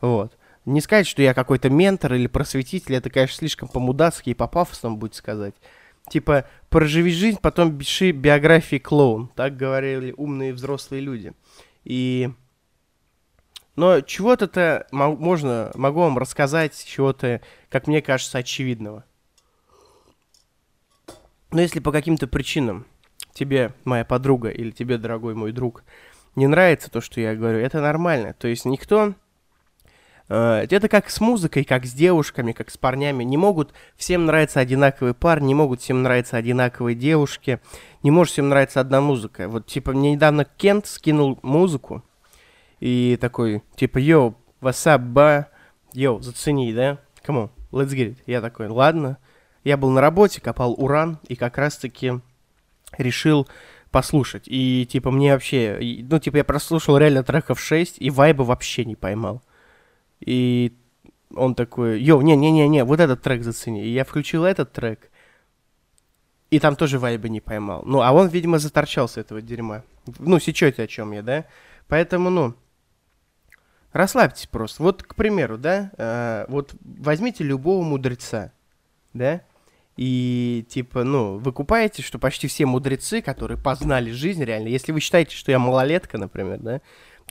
Вот. 0.00 0.36
Не 0.64 0.80
сказать, 0.80 1.06
что 1.08 1.22
я 1.22 1.34
какой-то 1.34 1.70
ментор 1.70 2.14
или 2.14 2.28
просветитель, 2.28 2.94
это, 2.94 3.10
конечно, 3.10 3.36
слишком 3.36 3.68
по-мудацки 3.68 4.30
и 4.30 4.34
по-пафосному 4.34 4.96
будет 4.96 5.14
сказать. 5.14 5.54
Типа, 6.08 6.46
проживи 6.68 7.12
жизнь, 7.12 7.38
потом 7.40 7.76
пиши 7.76 8.12
биографии 8.12 8.78
клоун. 8.78 9.28
Так 9.34 9.56
говорили 9.56 10.14
умные 10.16 10.52
взрослые 10.52 11.00
люди. 11.00 11.32
И... 11.84 12.30
Но 13.74 14.02
чего-то-то 14.02 14.86
мо- 14.92 15.16
можно, 15.16 15.72
могу 15.74 16.00
вам 16.00 16.18
рассказать, 16.18 16.84
чего-то, 16.84 17.40
как 17.68 17.86
мне 17.86 18.02
кажется, 18.02 18.38
очевидного. 18.38 19.04
Но 21.50 21.60
если 21.60 21.80
по 21.80 21.90
каким-то 21.90 22.26
причинам 22.26 22.86
тебе, 23.32 23.74
моя 23.84 24.04
подруга, 24.04 24.50
или 24.50 24.70
тебе, 24.70 24.98
дорогой 24.98 25.34
мой 25.34 25.52
друг, 25.52 25.84
не 26.36 26.46
нравится 26.46 26.90
то, 26.90 27.00
что 27.00 27.20
я 27.20 27.34
говорю, 27.34 27.58
это 27.58 27.80
нормально. 27.80 28.34
То 28.34 28.46
есть 28.46 28.64
никто... 28.64 29.14
Э, 30.32 30.66
это 30.70 30.88
как 30.88 31.10
с 31.10 31.20
музыкой, 31.20 31.62
как 31.62 31.84
с 31.84 31.92
девушками, 31.92 32.52
как 32.52 32.70
с 32.70 32.78
парнями. 32.78 33.22
Не 33.22 33.36
могут 33.36 33.74
всем 33.96 34.24
нравиться 34.24 34.60
одинаковые 34.60 35.12
парни, 35.12 35.48
не 35.48 35.54
могут 35.54 35.82
всем 35.82 36.02
нравиться 36.02 36.38
одинаковые 36.38 36.94
девушки, 36.94 37.60
не 38.02 38.10
может 38.10 38.32
всем 38.32 38.48
нравиться 38.48 38.80
одна 38.80 39.02
музыка. 39.02 39.46
Вот, 39.46 39.66
типа, 39.66 39.92
мне 39.92 40.12
недавно 40.12 40.46
Кент 40.46 40.86
скинул 40.86 41.38
музыку, 41.42 42.02
и 42.80 43.18
такой, 43.20 43.62
типа, 43.76 43.98
йоу, 43.98 44.34
what's 44.62 44.86
up, 44.86 45.00
ба? 45.00 45.48
Йоу, 45.92 46.22
зацени, 46.22 46.72
да? 46.72 46.98
On, 47.26 47.50
let's 47.70 47.90
get 47.90 48.12
it. 48.12 48.16
Я 48.26 48.40
такой, 48.40 48.68
ладно. 48.68 49.18
Я 49.64 49.76
был 49.76 49.90
на 49.90 50.00
работе, 50.00 50.40
копал 50.40 50.74
уран, 50.78 51.18
и 51.28 51.36
как 51.36 51.58
раз-таки 51.58 52.14
решил 52.96 53.46
послушать. 53.90 54.44
И, 54.46 54.88
типа, 54.90 55.10
мне 55.10 55.34
вообще... 55.34 55.78
Ну, 56.10 56.18
типа, 56.18 56.38
я 56.38 56.44
прослушал 56.44 56.96
реально 56.96 57.22
треков 57.22 57.60
6, 57.60 57.96
и 57.98 58.08
вайба 58.08 58.42
вообще 58.44 58.86
не 58.86 58.96
поймал. 58.96 59.42
И 60.24 60.72
он 61.34 61.54
такой, 61.54 62.00
йоу, 62.00 62.20
не-не-не-не, 62.22 62.84
вот 62.84 63.00
этот 63.00 63.22
трек 63.22 63.42
зацени. 63.42 63.84
И 63.84 63.92
я 63.92 64.04
включил 64.04 64.44
этот 64.44 64.72
трек, 64.72 65.10
и 66.50 66.58
там 66.58 66.76
тоже 66.76 66.98
вайба 66.98 67.28
не 67.28 67.40
поймал. 67.40 67.82
Ну, 67.86 68.02
а 68.02 68.12
он, 68.12 68.28
видимо, 68.28 68.58
заторчался 68.58 69.20
этого 69.20 69.40
дерьма. 69.40 69.82
Ну, 70.18 70.38
сечете, 70.38 70.82
о 70.82 70.86
чем 70.86 71.12
я, 71.12 71.22
да? 71.22 71.46
Поэтому, 71.88 72.30
ну, 72.30 72.54
расслабьтесь 73.92 74.46
просто. 74.46 74.82
Вот, 74.82 75.02
к 75.02 75.14
примеру, 75.14 75.58
да, 75.58 75.90
э, 75.96 76.44
вот 76.48 76.74
возьмите 76.82 77.44
любого 77.44 77.82
мудреца, 77.82 78.52
да, 79.14 79.42
и, 79.96 80.66
типа, 80.68 81.04
ну, 81.04 81.38
вы 81.38 81.52
купаете, 81.52 82.02
что 82.02 82.18
почти 82.18 82.48
все 82.48 82.64
мудрецы, 82.64 83.20
которые 83.20 83.58
познали 83.58 84.10
жизнь 84.10 84.42
реально, 84.42 84.68
если 84.68 84.92
вы 84.92 85.00
считаете, 85.00 85.36
что 85.36 85.52
я 85.52 85.58
малолетка, 85.58 86.18
например, 86.18 86.58
да, 86.60 86.80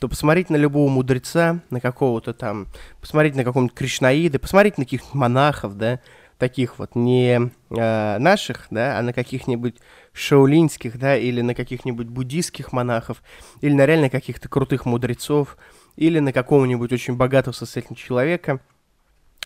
то 0.02 0.08
посмотрите 0.08 0.52
на 0.52 0.56
любого 0.56 0.88
мудреца, 0.88 1.60
на 1.70 1.80
какого-то 1.80 2.34
там, 2.34 2.66
посмотрите 3.00 3.36
на 3.36 3.44
какого-нибудь 3.44 3.76
Кришнаида, 3.76 4.40
посмотрите 4.40 4.74
на 4.78 4.84
каких-то 4.84 5.16
монахов, 5.16 5.76
да, 5.78 6.00
таких 6.38 6.80
вот, 6.80 6.96
не 6.96 7.52
э, 7.70 8.18
наших, 8.18 8.66
да, 8.72 8.98
а 8.98 9.02
на 9.02 9.12
каких-нибудь 9.12 9.76
шаулинских, 10.12 10.98
да, 10.98 11.16
или 11.16 11.40
на 11.40 11.54
каких-нибудь 11.54 12.08
буддийских 12.08 12.72
монахов, 12.72 13.22
или 13.60 13.74
на 13.74 13.86
реально 13.86 14.10
каких-то 14.10 14.48
крутых 14.48 14.86
мудрецов, 14.86 15.56
или 15.94 16.18
на 16.18 16.32
какого-нибудь 16.32 16.92
очень 16.92 17.14
богатого 17.14 17.54
состоятельного 17.54 18.04
человека– 18.04 18.60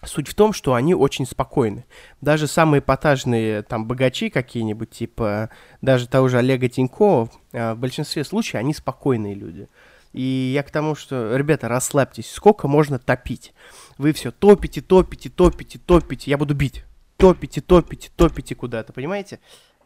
Суть 0.04 0.28
в 0.28 0.34
том, 0.34 0.52
что 0.52 0.74
они 0.74 0.94
очень 0.94 1.26
спокойны. 1.26 1.86
Даже 2.20 2.46
самые 2.46 2.80
эпатажные 2.80 3.62
там 3.62 3.86
богачи 3.86 4.28
какие-нибудь, 4.28 4.90
типа 4.90 5.48
даже 5.80 6.06
того 6.06 6.28
же 6.28 6.38
Олега 6.38 6.68
Тинькова, 6.68 7.30
э, 7.52 7.72
в 7.72 7.78
большинстве 7.78 8.22
случаев 8.22 8.56
они 8.56 8.74
спокойные 8.74 9.34
люди. 9.34 9.68
И 10.16 10.52
я 10.54 10.62
к 10.62 10.70
тому, 10.70 10.94
что, 10.94 11.36
ребята, 11.36 11.68
расслабьтесь, 11.68 12.30
сколько 12.30 12.68
можно 12.68 12.98
топить? 12.98 13.52
Вы 13.98 14.14
все 14.14 14.30
топите, 14.30 14.80
топите, 14.80 15.28
топите, 15.28 15.78
топите, 15.78 16.30
я 16.30 16.38
буду 16.38 16.54
бить. 16.54 16.84
Топите, 17.18 17.60
топите, 17.60 18.10
топите 18.16 18.54
куда-то, 18.54 18.94
понимаете? 18.94 19.40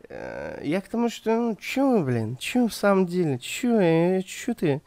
Э, 0.09 0.61
я 0.63 0.81
к 0.81 0.89
тому, 0.89 1.11
что, 1.11 1.35
ну, 1.35 1.57
чё 1.61 1.99
вы, 1.99 2.05
блин, 2.05 2.37
чё 2.37 2.69
в 2.69 2.75
самом 2.75 3.07
деле, 3.07 3.41
чё, 3.41 3.81
э, 3.81 4.23
чё 4.23 4.55
ты? 4.55 4.83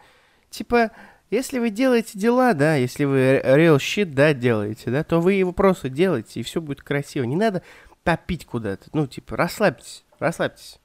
Типа, 0.50 0.92
если 1.30 1.60
вы 1.60 1.72
делаете 1.72 2.18
дела, 2.18 2.54
да, 2.54 2.76
если 2.76 3.04
вы 3.04 3.42
real 3.44 3.80
shit, 3.80 4.14
да, 4.14 4.34
делаете, 4.34 4.92
да, 4.92 5.04
то 5.04 5.20
вы 5.20 5.34
его 5.34 5.52
просто 5.52 5.90
делаете, 5.90 6.40
и 6.40 6.44
все 6.44 6.62
будет 6.62 6.82
красиво. 6.82 7.26
Не 7.26 7.36
надо 7.36 7.64
топить 8.04 8.46
куда-то. 8.46 8.86
Ну, 8.94 9.08
типа, 9.08 9.36
расслабьтесь, 9.36 10.06
расслабьтесь. 10.20 10.80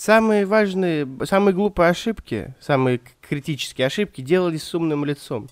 Самые 0.00 0.46
важные, 0.46 1.06
самые 1.24 1.54
глупые 1.54 1.90
ошибки, 1.90 2.54
самые 2.58 3.02
критические 3.20 3.86
ошибки 3.86 4.22
делались 4.22 4.62
с 4.62 4.74
умным 4.74 5.04
лицом. 5.04 5.50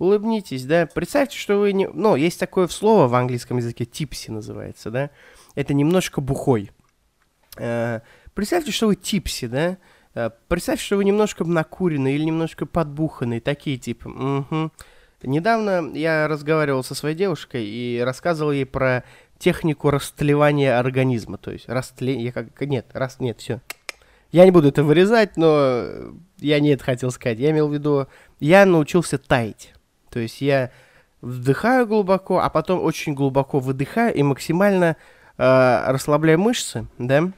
Улыбнитесь, 0.00 0.64
да. 0.64 0.88
Представьте, 0.92 1.38
что 1.38 1.60
вы 1.60 1.72
не... 1.72 1.86
Ну, 1.86 2.16
есть 2.16 2.40
такое 2.40 2.66
слово 2.66 3.06
в 3.06 3.14
английском 3.14 3.58
языке, 3.58 3.84
типси 3.84 4.32
называется, 4.32 4.90
да. 4.90 5.10
Это 5.54 5.74
немножко 5.74 6.20
бухой. 6.20 6.72
Э, 7.56 8.00
представьте, 8.34 8.72
что 8.72 8.88
вы 8.88 8.96
типси, 8.96 9.46
да. 9.46 9.78
Э, 10.16 10.30
представь, 10.48 10.80
что 10.80 10.96
вы 10.96 11.04
немножко 11.04 11.44
накурены 11.44 12.16
или 12.16 12.24
немножко 12.24 12.66
подбуханы, 12.66 13.38
такие 13.38 13.78
типа. 13.78 14.08
Угу. 14.08 14.72
Недавно 15.22 15.92
я 15.94 16.26
разговаривал 16.26 16.82
со 16.82 16.96
своей 16.96 17.14
девушкой 17.14 17.64
и 17.64 18.00
рассказывал 18.00 18.50
ей 18.50 18.66
про 18.66 19.04
технику 19.38 19.90
растлевания 19.90 20.80
организма. 20.80 21.38
То 21.38 21.52
есть 21.52 21.68
растление... 21.68 22.32
Как... 22.32 22.60
Нет, 22.62 22.86
раз... 22.92 23.20
Нет, 23.20 23.38
все. 23.38 23.60
Я 24.34 24.44
не 24.46 24.50
буду 24.50 24.66
это 24.66 24.82
вырезать, 24.82 25.36
но 25.36 25.86
я 26.38 26.58
не 26.58 26.70
это 26.70 26.82
хотел 26.82 27.12
сказать. 27.12 27.38
Я 27.38 27.52
имел 27.52 27.68
в 27.68 27.72
виду... 27.72 28.08
Я 28.40 28.66
научился 28.66 29.16
таять. 29.16 29.72
То 30.10 30.18
есть 30.18 30.40
я 30.40 30.72
вдыхаю 31.20 31.86
глубоко, 31.86 32.40
а 32.40 32.50
потом 32.50 32.82
очень 32.82 33.14
глубоко 33.14 33.60
выдыхаю 33.60 34.12
и 34.12 34.24
максимально 34.24 34.96
э, 35.38 35.84
расслабляю 35.86 36.40
мышцы, 36.40 36.88
да, 36.98 37.30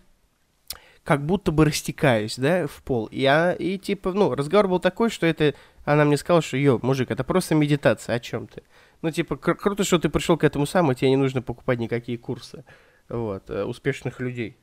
как 1.05 1.27
будто 1.27 1.53
бы 1.53 1.67
растекаюсь, 1.67 2.37
да, 2.39 2.67
в 2.67 2.83
пол. 2.83 3.11
Я, 3.13 3.53
и 3.53 3.77
типа, 3.77 4.15
ну, 4.15 4.35
разговор 4.35 4.67
был 4.67 4.81
такой, 4.81 5.11
что 5.11 5.27
это... 5.27 5.53
Она 5.85 6.07
мне 6.07 6.17
сказала, 6.17 6.41
что, 6.41 6.57
ё, 6.57 6.79
мужик, 6.81 7.11
это 7.11 7.25
просто 7.25 7.55
медитация, 7.55 8.15
о 8.15 8.21
чем 8.21 8.47
ты? 8.47 8.63
Ну, 9.03 9.11
типа, 9.11 9.37
кр- 9.37 9.57
круто, 9.57 9.85
что 9.85 9.99
ты 9.99 10.09
пришел 10.09 10.39
к 10.39 10.45
этому 10.45 10.65
сам, 10.65 10.91
и 10.91 10.95
тебе 10.95 11.11
не 11.11 11.17
нужно 11.17 11.43
покупать 11.43 11.79
никакие 11.79 12.17
курсы, 12.17 12.65
вот, 13.11 13.51
э, 13.51 13.65
успешных 13.65 14.19
людей. 14.19 14.57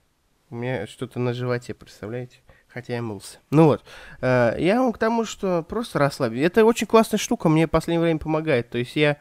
У 0.54 0.56
меня 0.56 0.86
что-то 0.86 1.18
на 1.18 1.34
животе, 1.34 1.74
представляете? 1.74 2.38
Хотя 2.68 2.94
я 2.94 3.02
мылся. 3.02 3.40
Ну 3.50 3.66
вот, 3.66 3.84
э, 4.22 4.56
я 4.60 4.80
вам 4.80 4.94
к 4.94 5.00
тому, 5.00 5.26
что 5.26 5.64
просто 5.64 5.98
расслабить. 5.98 6.44
Это 6.44 6.64
очень 6.64 6.86
классная 6.86 7.18
штука, 7.18 7.50
мне 7.50 7.66
в 7.66 7.72
последнее 7.72 8.02
время 8.02 8.20
помогает. 8.20 8.70
То 8.70 8.78
есть 8.78 8.96
я, 8.96 9.18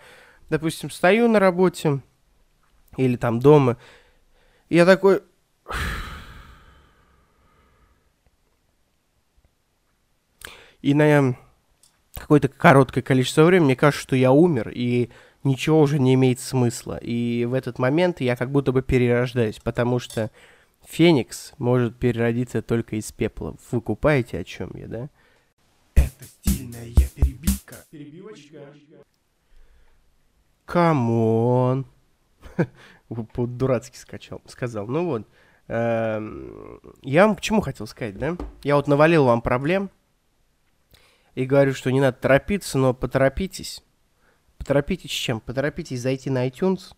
допустим, 0.51 0.91
стою 0.91 1.29
на 1.29 1.41
работе 1.41 2.01
или 2.99 3.17
там 3.17 3.41
дома, 3.41 3.79
и 4.69 4.77
я 4.77 4.85
такой 4.85 5.23
И 10.83 10.93
на 10.93 11.35
какое-то 12.15 12.49
короткое 12.49 13.01
количество 13.01 13.45
времени 13.45 13.69
мне 13.69 13.77
кажется, 13.77 14.03
что 14.03 14.17
я 14.17 14.33
умер, 14.33 14.71
и 14.75 15.09
ничего 15.45 15.81
уже 15.81 15.99
не 15.99 16.13
имеет 16.13 16.41
смысла. 16.41 16.99
И 16.99 17.47
в 17.47 17.55
этот 17.55 17.79
момент 17.79 18.21
я 18.21 18.37
как 18.37 18.51
будто 18.51 18.71
бы 18.73 18.83
перерождаюсь, 18.83 19.61
потому 19.61 19.99
что 19.99 20.31
Феникс 20.85 21.53
может 21.59 21.99
переродиться 21.99 22.63
только 22.63 22.97
из 22.97 23.11
пепла. 23.13 23.57
Вы 23.71 23.81
купаете, 23.81 24.39
о 24.39 24.45
чем 24.45 24.71
я, 24.75 24.89
да? 24.89 25.11
Это 25.95 26.25
стильная 26.25 26.93
перебивка. 27.15 27.77
Перебивочка. 27.91 28.59
Come 30.65 31.35
on. 31.35 31.87
Дурацкий 33.09 33.99
скачал, 33.99 34.43
сказал. 34.47 34.87
Ну 34.87 35.07
вот. 35.07 35.29
Эм, 35.69 36.81
я 37.03 37.27
вам 37.27 37.37
к 37.37 37.41
чему 37.41 37.61
хотел 37.61 37.87
сказать, 37.87 38.19
да? 38.19 38.37
Я 38.63 38.77
вот 38.77 38.89
навалил 38.89 39.25
вам 39.25 39.43
проблем, 39.43 39.91
и 41.35 41.45
говорю, 41.45 41.75
что 41.75 41.91
не 41.91 42.01
надо 42.01 42.19
торопиться, 42.19 42.79
но 42.79 42.93
поторопитесь. 42.95 43.83
Поторопитесь 44.59 45.11
с 45.11 45.15
чем? 45.15 45.41
Поторопитесь 45.41 46.01
зайти 46.01 46.31
на 46.31 46.47
iTunes 46.47 46.95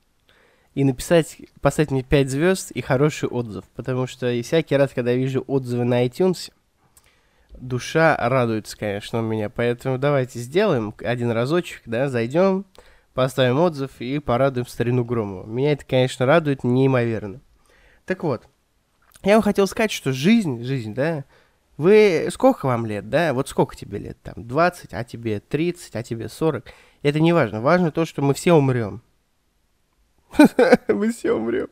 и 0.75 0.85
написать, 0.85 1.39
поставить 1.61 1.91
мне 1.91 2.03
5 2.03 2.31
звезд 2.31 2.71
и 2.73 2.81
хороший 2.81 3.29
отзыв. 3.29 3.65
Потому 3.75 4.07
что 4.07 4.31
и 4.31 4.43
всякий 4.43 4.77
раз, 4.77 4.91
когда 4.95 5.13
я 5.13 5.17
вижу 5.17 5.45
отзывы 5.47 5.85
на 5.85 6.05
iTunes, 6.05 6.53
душа 7.57 8.17
радуется, 8.21 8.77
конечно, 8.77 9.21
у 9.21 9.23
меня. 9.23 9.49
Поэтому 9.51 9.99
давайте 9.99 10.39
сделаем 10.41 10.95
один 10.99 11.31
разочек, 11.31 11.83
да, 11.87 12.09
зайдем, 12.09 12.65
поставим 13.15 13.61
отзыв 13.61 14.01
и 14.01 14.19
порадуем 14.19 14.67
старину 14.67 15.05
Громова. 15.05 15.47
Меня 15.47 15.73
это, 15.73 15.85
конечно, 15.85 16.27
радует 16.27 16.65
неимоверно. 16.65 17.41
Так 18.05 18.25
вот, 18.25 18.49
я 19.23 19.35
вам 19.35 19.43
хотел 19.43 19.67
сказать, 19.67 19.93
что 19.93 20.13
жизнь, 20.13 20.63
жизнь, 20.65 20.95
да, 20.95 21.25
вы, 21.77 22.29
сколько 22.31 22.67
вам 22.67 22.87
лет, 22.87 23.09
да? 23.09 23.33
Вот 23.33 23.49
сколько 23.49 23.75
тебе 23.75 23.99
лет? 23.99 24.19
Там 24.23 24.47
20, 24.47 24.95
а 24.95 25.03
тебе 25.03 25.41
30, 25.41 25.97
а 25.97 26.03
тебе 26.03 26.29
40. 26.29 26.67
Это 27.03 27.21
не 27.21 27.33
важно. 27.33 27.61
Важно 27.61 27.91
то, 27.91 28.05
что 28.05 28.23
мы 28.23 28.35
все 28.35 28.53
умрем. 28.53 29.03
Мы 30.89 31.13
все 31.13 31.33
умрем. 31.33 31.69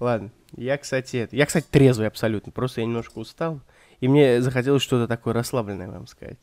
Ладно. 0.00 0.30
Я, 0.56 0.78
кстати. 0.78 1.28
Я, 1.32 1.46
кстати, 1.46 1.66
трезвый 1.70 2.06
абсолютно. 2.06 2.52
Просто 2.52 2.80
я 2.80 2.86
немножко 2.86 3.18
устал. 3.18 3.60
И 4.00 4.08
мне 4.08 4.42
захотелось 4.42 4.82
что-то 4.82 5.08
такое 5.08 5.34
расслабленное 5.34 5.88
вам 5.88 6.06
сказать. 6.06 6.38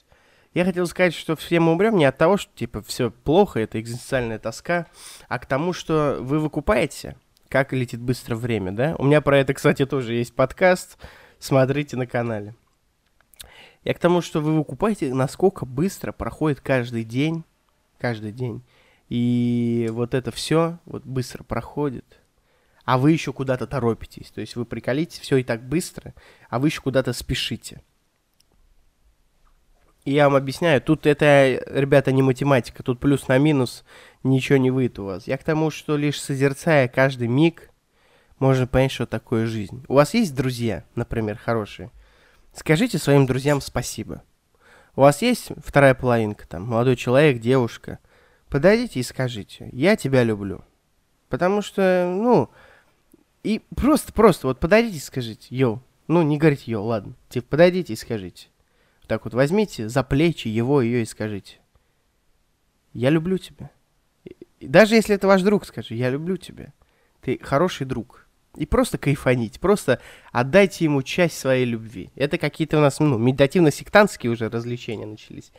Я 0.54 0.66
хотел 0.66 0.86
сказать, 0.86 1.14
что 1.16 1.36
все 1.36 1.60
мы 1.60 1.72
умрем 1.72 1.98
не 1.98 2.06
от 2.06 2.18
того, 2.18 2.38
что, 2.38 2.52
типа, 2.56 2.84
все 2.84 3.10
плохо, 3.10 3.60
это 3.60 3.80
экзистенциальная 3.80 4.38
тоска, 4.38 4.86
а 5.28 5.40
к 5.40 5.48
тому, 5.48 5.74
что 5.74 6.20
вы 6.22 6.38
выкупаете, 6.40 7.16
как 7.50 7.74
летит 7.74 8.00
быстро 8.00 8.36
время, 8.36 8.72
да? 8.72 8.96
У 9.00 9.06
меня 9.06 9.22
про 9.22 9.40
это, 9.40 9.56
кстати, 9.56 9.86
тоже 9.86 10.14
есть 10.14 10.36
подкаст. 10.36 10.98
Смотрите 11.40 11.98
на 11.98 12.06
канале. 12.06 12.54
Я 13.84 13.94
к 13.96 14.00
тому, 14.00 14.22
что 14.22 14.42
вы 14.42 14.56
выкупаете, 14.56 15.14
насколько 15.14 15.66
быстро 15.66 16.12
проходит 16.12 16.62
каждый 16.62 17.04
день, 17.04 17.44
каждый 17.98 18.32
день. 18.32 18.64
И 19.14 19.92
вот 19.92 20.16
это 20.16 20.32
все 20.32 20.80
вот 20.86 21.04
быстро 21.06 21.44
проходит. 21.44 22.20
А 22.84 22.98
вы 22.98 23.12
еще 23.12 23.32
куда-то 23.32 23.68
торопитесь. 23.68 24.32
То 24.32 24.42
есть 24.42 24.56
вы 24.56 24.66
приколите 24.66 25.22
все 25.22 25.38
и 25.38 25.44
так 25.44 25.62
быстро, 25.62 26.16
а 26.50 26.58
вы 26.58 26.70
еще 26.70 26.82
куда-то 26.82 27.14
спешите. 27.14 27.84
И 30.04 30.14
я 30.14 30.28
вам 30.28 30.36
объясняю, 30.36 30.82
тут 30.82 31.06
это, 31.06 31.64
ребята, 31.68 32.12
не 32.12 32.24
математика, 32.24 32.82
тут 32.82 33.00
плюс 33.00 33.28
на 33.28 33.38
минус 33.38 33.86
ничего 34.24 34.58
не 34.58 34.72
выйдет 34.72 34.98
у 34.98 35.06
вас. 35.06 35.28
Я 35.28 35.38
к 35.38 35.44
тому, 35.44 35.70
что 35.70 35.96
лишь 35.96 36.20
созерцая 36.20 36.88
каждый 36.88 37.28
миг, 37.28 37.70
можно 38.40 38.66
понять, 38.66 38.94
что 38.94 39.06
такое 39.06 39.46
жизнь. 39.46 39.86
У 39.88 39.94
вас 39.94 40.16
есть 40.16 40.34
друзья, 40.36 40.86
например, 40.96 41.38
хорошие? 41.38 41.92
Скажите 42.52 42.98
своим 42.98 43.28
друзьям 43.28 43.62
спасибо. 43.62 44.24
У 44.96 45.02
вас 45.02 45.22
есть 45.22 45.52
вторая 45.64 45.94
половинка, 45.94 46.48
там, 46.48 46.64
молодой 46.64 46.96
человек, 46.96 47.40
девушка. 47.40 48.00
Подойдите 48.54 49.00
и 49.00 49.04
скажите, 49.04 49.68
я 49.72 49.96
тебя 49.96 50.24
люблю. 50.24 50.64
Потому 51.28 51.64
что, 51.64 52.08
ну, 52.16 52.52
и 53.42 53.64
просто-просто 53.76 54.46
вот 54.46 54.60
подойдите 54.60 54.98
и 54.98 55.00
скажите, 55.00 55.48
йоу. 55.50 55.82
Ну, 56.08 56.22
не 56.22 56.38
говорите 56.38 56.70
йоу, 56.70 56.84
ладно. 56.84 57.16
Типа, 57.30 57.48
подойдите 57.50 57.94
и 57.94 57.96
скажите. 57.96 58.50
Так 59.08 59.26
вот, 59.26 59.34
возьмите 59.34 59.90
за 59.90 60.04
плечи 60.04 60.50
его, 60.50 60.84
ее 60.84 61.02
и 61.02 61.06
скажите. 61.06 61.62
Я 62.94 63.10
люблю 63.10 63.40
тебя. 63.40 63.72
И 64.60 64.68
даже 64.68 64.94
если 64.94 65.16
это 65.16 65.26
ваш 65.26 65.42
друг, 65.42 65.66
скажи, 65.66 65.96
я 65.96 66.12
люблю 66.12 66.38
тебя. 66.38 66.74
Ты 67.22 67.40
хороший 67.42 67.88
друг. 67.88 68.28
И 68.56 68.68
просто 68.68 69.00
кайфанить, 69.00 69.60
просто 69.60 70.00
отдайте 70.32 70.86
ему 70.86 71.02
часть 71.02 71.40
своей 71.40 71.66
любви. 71.66 72.12
Это 72.14 72.38
какие-то 72.38 72.78
у 72.78 72.82
нас, 72.82 73.00
ну, 73.00 73.18
медитативно-сектантские 73.18 74.30
уже 74.30 74.48
развлечения 74.48 75.08
начались. 75.08 75.52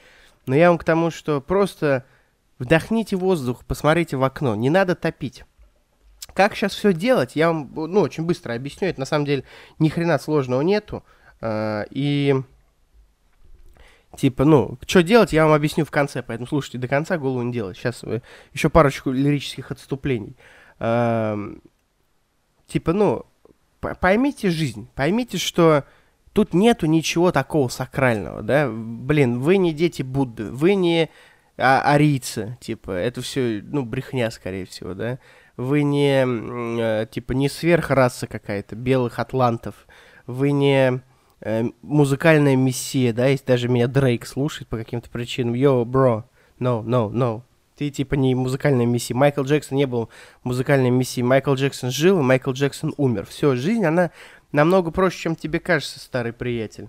Но 0.46 0.54
я 0.54 0.68
вам 0.68 0.78
к 0.78 0.84
тому, 0.84 1.10
что 1.10 1.40
просто 1.40 2.04
вдохните 2.58 3.16
воздух, 3.16 3.64
посмотрите 3.64 4.16
в 4.16 4.25
окно, 4.25 4.54
не 4.54 4.70
надо 4.70 4.94
топить. 4.94 5.44
Как 6.34 6.54
сейчас 6.54 6.75
все 6.75 6.92
делать, 6.92 7.37
я 7.37 7.49
вам, 7.49 7.70
ну, 7.75 8.00
очень 8.00 8.25
быстро 8.25 8.54
объясню. 8.54 8.88
Это 8.88 9.00
на 9.00 9.06
самом 9.06 9.25
деле 9.25 9.44
ни 9.78 9.88
хрена 9.88 10.18
сложного 10.18 10.62
нету. 10.62 11.04
А, 11.40 11.84
и 11.90 12.34
типа, 14.16 14.44
ну, 14.44 14.78
что 14.87 15.02
делать, 15.02 15.32
я 15.32 15.44
вам 15.44 15.54
объясню 15.54 15.84
в 15.84 15.90
конце, 15.90 16.23
поэтому 16.23 16.46
слушайте 16.46 16.78
до 16.78 16.88
конца, 16.88 17.18
голову 17.18 17.42
не 17.42 17.52
делать. 17.52 17.76
Сейчас 17.76 18.02
э, 18.04 18.20
еще 18.52 18.68
парочку 18.68 19.11
лирических 19.11 19.70
отступлений. 19.70 20.37
А, 20.78 21.38
типа, 22.66 22.92
ну, 22.92 23.26
поймите 24.00 24.50
жизнь, 24.50 24.88
поймите, 24.94 25.38
что 25.38 25.84
тут 26.32 26.52
нету 26.52 26.87
ничего 26.87 27.32
такого 27.32 27.68
сакрального, 27.68 28.42
да, 28.42 28.68
блин, 28.68 29.40
вы 29.40 29.56
не 29.56 29.73
дети 29.73 30.02
Будды, 30.02 30.50
вы 30.50 30.75
не 30.75 31.11
а, 31.56 31.80
арийцы, 31.82 32.58
типа, 32.61 32.90
это 32.90 33.20
все, 33.23 33.62
ну, 33.62 33.84
брехня, 33.84 34.30
скорее 34.30 34.66
всего, 34.66 34.94
да, 34.94 35.18
вы 35.56 35.82
не, 35.82 36.25
э, 36.25 37.06
типа, 37.06 37.32
не 37.32 37.49
сверхраса 37.49 38.26
какая-то, 38.26 38.76
белых 38.76 39.18
атлантов, 39.18 39.87
вы 40.26 40.52
не 40.52 41.00
э, 41.40 41.64
музыкальная 41.82 42.56
мессия, 42.56 43.12
да, 43.12 43.26
если 43.26 43.44
даже 43.44 43.68
меня 43.68 43.87
Дрейк 43.87 44.26
слушает 44.26 44.68
по 44.68 44.76
каким-то 44.76 45.11
причинам, 45.11 45.54
йоу, 45.54 45.84
бро, 45.84 46.28
no, 46.58 46.82
no, 46.82 47.11
no, 47.11 47.42
ты, 47.76 47.90
типа, 47.90 48.14
не 48.14 48.34
музыкальная 48.34 48.87
мессия. 48.87 49.16
Майкл 49.16 49.42
Джексон 49.42 49.76
не 49.78 49.87
был 49.87 50.08
музыкальной 50.44 50.90
мессией. 50.90 51.26
Майкл 51.26 51.54
Джексон 51.54 51.90
жил, 51.90 52.20
и 52.20 52.23
Майкл 52.23 52.52
Джексон 52.52 52.94
умер. 52.96 53.26
Все, 53.26 53.56
жизнь, 53.56 53.84
она 53.84 54.12
намного 54.52 54.92
проще, 54.92 55.18
чем 55.18 55.37
тебе 55.37 55.58
кажется, 55.58 55.99
старый 55.99 56.32
приятель. 56.32 56.88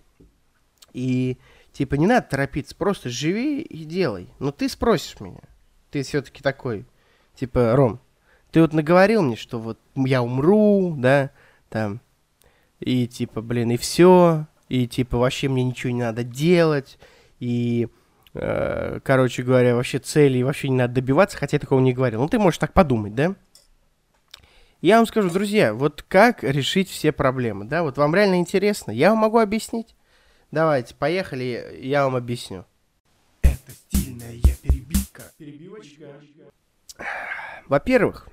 И, 0.94 1.38
типа, 1.76 1.96
не 1.96 2.08
надо 2.08 2.28
торопиться, 2.30 2.74
просто 2.74 3.10
живи 3.10 3.62
и 3.62 3.84
делай. 3.84 4.30
Но 4.40 4.52
ты 4.52 4.70
спросишь 4.70 5.20
меня. 5.20 5.42
Ты 5.92 6.04
все-таки 6.04 6.42
такой, 6.42 6.86
типа, 7.36 7.76
Ром, 7.76 8.00
ты 8.52 8.62
вот 8.62 8.72
наговорил 8.72 9.22
мне, 9.22 9.36
что 9.36 9.60
вот 9.60 9.78
я 9.96 10.24
умру, 10.24 10.96
да, 10.98 11.32
там, 11.70 12.00
и 12.80 13.08
типа, 13.08 13.42
блин, 13.42 13.72
и 13.72 13.78
все, 13.78 14.48
и 14.70 14.88
типа 14.88 15.18
вообще 15.18 15.50
мне 15.50 15.64
ничего 15.64 15.92
не 15.92 16.02
надо 16.02 16.24
делать, 16.24 16.98
и, 17.42 17.90
э, 18.34 19.00
короче 19.04 19.44
говоря, 19.44 19.76
вообще 19.76 20.00
цели 20.00 20.42
вообще 20.44 20.70
не 20.70 20.78
надо 20.78 20.94
добиваться, 20.94 21.38
хотя 21.38 21.58
я 21.58 21.60
такого 21.60 21.82
не 21.82 21.94
говорил. 21.94 22.22
Ну, 22.22 22.30
ты 22.30 22.40
можешь 22.40 22.58
так 22.58 22.72
подумать, 22.72 23.16
да? 23.16 23.36
Я 24.82 24.98
вам 24.98 25.08
скажу, 25.08 25.30
друзья, 25.30 25.74
вот 25.74 26.04
как 26.04 26.44
решить 26.44 26.90
все 26.90 27.12
проблемы, 27.12 27.66
да? 27.66 27.84
Вот 27.84 27.98
вам 27.98 28.16
реально 28.16 28.36
интересно? 28.36 28.92
Я 28.92 29.10
вам 29.10 29.20
могу 29.20 29.40
объяснить. 29.40 29.95
Давайте, 30.56 30.96
поехали, 30.96 31.78
я 31.82 32.06
вам 32.06 32.16
объясню. 32.16 32.64
Это 33.42 33.74
стильная 33.74 34.40
перебивка. 34.64 35.24
Перебивочка. 35.38 36.06
Во-первых, 37.68 38.30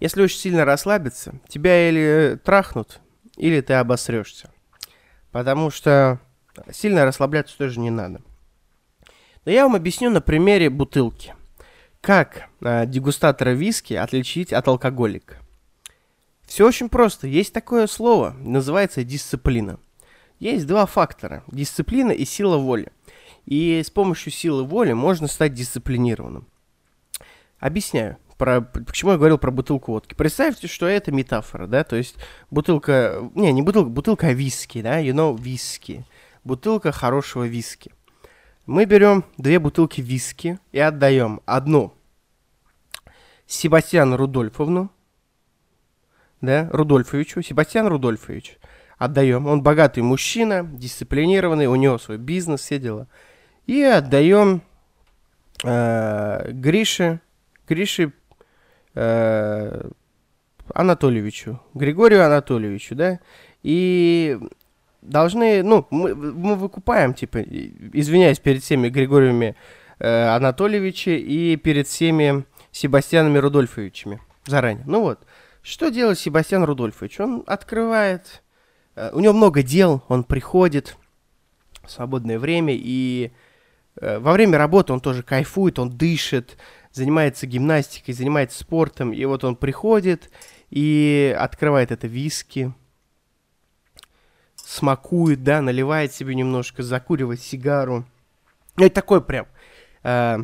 если 0.00 0.22
очень 0.22 0.38
сильно 0.38 0.64
расслабиться, 0.64 1.34
тебя 1.46 1.90
или 1.90 2.40
трахнут, 2.42 3.00
или 3.36 3.60
ты 3.60 3.74
обосрешься. 3.74 4.50
Потому 5.30 5.70
что 5.70 6.20
сильно 6.72 7.04
расслабляться 7.04 7.58
тоже 7.58 7.80
не 7.80 7.90
надо. 7.90 8.22
Но 9.44 9.52
я 9.52 9.64
вам 9.64 9.74
объясню 9.74 10.08
на 10.08 10.22
примере 10.22 10.70
бутылки. 10.70 11.34
Как 12.00 12.48
э, 12.62 12.86
дегустатора 12.86 13.50
виски 13.50 13.92
отличить 13.92 14.54
от 14.54 14.66
алкоголика? 14.66 15.36
Все 16.46 16.66
очень 16.66 16.88
просто. 16.88 17.26
Есть 17.26 17.52
такое 17.52 17.86
слово, 17.88 18.34
называется 18.38 19.04
дисциплина. 19.04 19.78
Есть 20.38 20.66
два 20.66 20.86
фактора. 20.86 21.42
Дисциплина 21.48 22.10
и 22.10 22.24
сила 22.24 22.56
воли. 22.56 22.92
И 23.46 23.82
с 23.82 23.90
помощью 23.90 24.32
силы 24.32 24.64
воли 24.64 24.92
можно 24.92 25.26
стать 25.26 25.54
дисциплинированным. 25.54 26.46
Объясняю 27.58 28.18
про, 28.38 28.60
почему 28.60 29.12
я 29.12 29.16
говорил 29.16 29.36
про 29.36 29.50
бутылку 29.50 29.92
водки. 29.92 30.14
Представьте, 30.14 30.68
что 30.68 30.86
это 30.86 31.10
метафора, 31.10 31.66
да, 31.66 31.82
то 31.82 31.96
есть 31.96 32.16
бутылка, 32.50 33.30
не, 33.34 33.52
не 33.52 33.62
бутылка, 33.62 33.90
бутылка 33.90 34.32
виски, 34.32 34.80
да, 34.80 35.00
you 35.00 35.12
know, 35.12 35.38
виски. 35.38 36.06
Бутылка 36.44 36.92
хорошего 36.92 37.44
виски. 37.44 37.92
Мы 38.64 38.84
берем 38.84 39.24
две 39.38 39.58
бутылки 39.58 40.00
виски 40.00 40.58
и 40.72 40.78
отдаем 40.78 41.40
одну 41.46 41.94
Себастьяну 43.46 44.16
Рудольфовну, 44.16 44.90
да, 46.40 46.68
Рудольфовичу, 46.70 47.42
Себастьян 47.42 47.88
Рудольфович. 47.88 48.58
Отдаем. 48.98 49.46
Он 49.46 49.62
богатый 49.62 50.00
мужчина, 50.00 50.64
дисциплинированный, 50.64 51.66
у 51.66 51.76
него 51.76 51.98
свой 51.98 52.18
бизнес, 52.18 52.60
все 52.60 52.78
дела. 52.78 53.06
И 53.66 53.82
отдаем 53.82 54.62
э, 55.64 56.50
Грише, 56.52 57.20
Грише 57.68 58.12
э, 58.94 59.90
Анатольевичу, 60.74 61.60
Григорию 61.74 62.26
Анатольевичу, 62.26 62.94
да, 62.94 63.20
и 63.62 64.38
должны, 65.02 65.62
ну, 65.62 65.86
мы, 65.90 66.14
мы 66.14 66.56
выкупаем, 66.56 67.14
типа, 67.14 67.40
извиняюсь 67.42 68.38
перед 68.38 68.62
всеми 68.62 68.88
Григориями 68.88 69.56
э, 69.98 70.28
Анатольевичи 70.28 71.10
и 71.10 71.56
перед 71.56 71.86
всеми 71.86 72.44
Себастьянами 72.72 73.38
Рудольфовичами 73.38 74.20
заранее. 74.46 74.84
Ну 74.86 75.02
вот, 75.02 75.20
что 75.62 75.90
делает 75.90 76.18
Себастьян 76.18 76.64
Рудольфович? 76.64 77.20
Он 77.20 77.44
открывает, 77.46 78.42
у 79.12 79.20
него 79.20 79.32
много 79.32 79.62
дел, 79.62 80.02
он 80.08 80.24
приходит 80.24 80.96
в 81.82 81.90
свободное 81.90 82.38
время, 82.38 82.74
и 82.76 83.32
э, 84.00 84.18
во 84.18 84.32
время 84.32 84.58
работы 84.58 84.92
он 84.92 85.00
тоже 85.00 85.22
кайфует, 85.22 85.78
он 85.78 85.90
дышит, 85.90 86.56
занимается 86.92 87.46
гимнастикой, 87.46 88.14
занимается 88.14 88.58
спортом, 88.58 89.12
и 89.12 89.24
вот 89.24 89.44
он 89.44 89.56
приходит 89.56 90.30
и 90.70 91.34
открывает 91.38 91.92
это 91.92 92.06
виски, 92.06 92.72
смакует, 94.56 95.42
да, 95.42 95.62
наливает 95.62 96.12
себе 96.12 96.34
немножко, 96.34 96.82
закуривает 96.82 97.40
сигару. 97.40 98.04
Ну, 98.76 98.84
это 98.84 98.94
такой 98.94 99.22
прям, 99.22 99.46
э, 100.02 100.38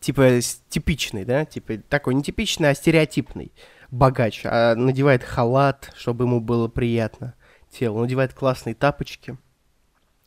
типа, 0.00 0.40
типичный, 0.68 1.24
да, 1.24 1.44
типа, 1.44 1.78
такой 1.88 2.14
не 2.14 2.22
типичный, 2.22 2.70
а 2.70 2.74
стереотипный 2.74 3.52
богач. 3.94 4.42
А 4.44 4.74
надевает 4.74 5.22
халат, 5.22 5.92
чтобы 5.96 6.24
ему 6.24 6.40
было 6.40 6.68
приятно 6.68 7.34
тело, 7.70 8.00
надевает 8.00 8.34
классные 8.34 8.74
тапочки, 8.74 9.36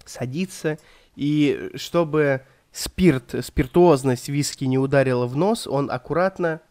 садится, 0.05 0.77
и 1.15 1.71
чтобы 1.75 2.43
спирт, 2.71 3.35
спиртуозность 3.43 4.29
виски 4.29 4.65
не 4.65 4.77
ударила 4.77 5.27
в 5.27 5.35
нос, 5.35 5.67
он 5.67 5.89
аккуратно 5.91 6.61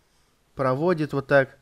проводит 0.55 1.13
вот 1.13 1.27
так 1.27 1.59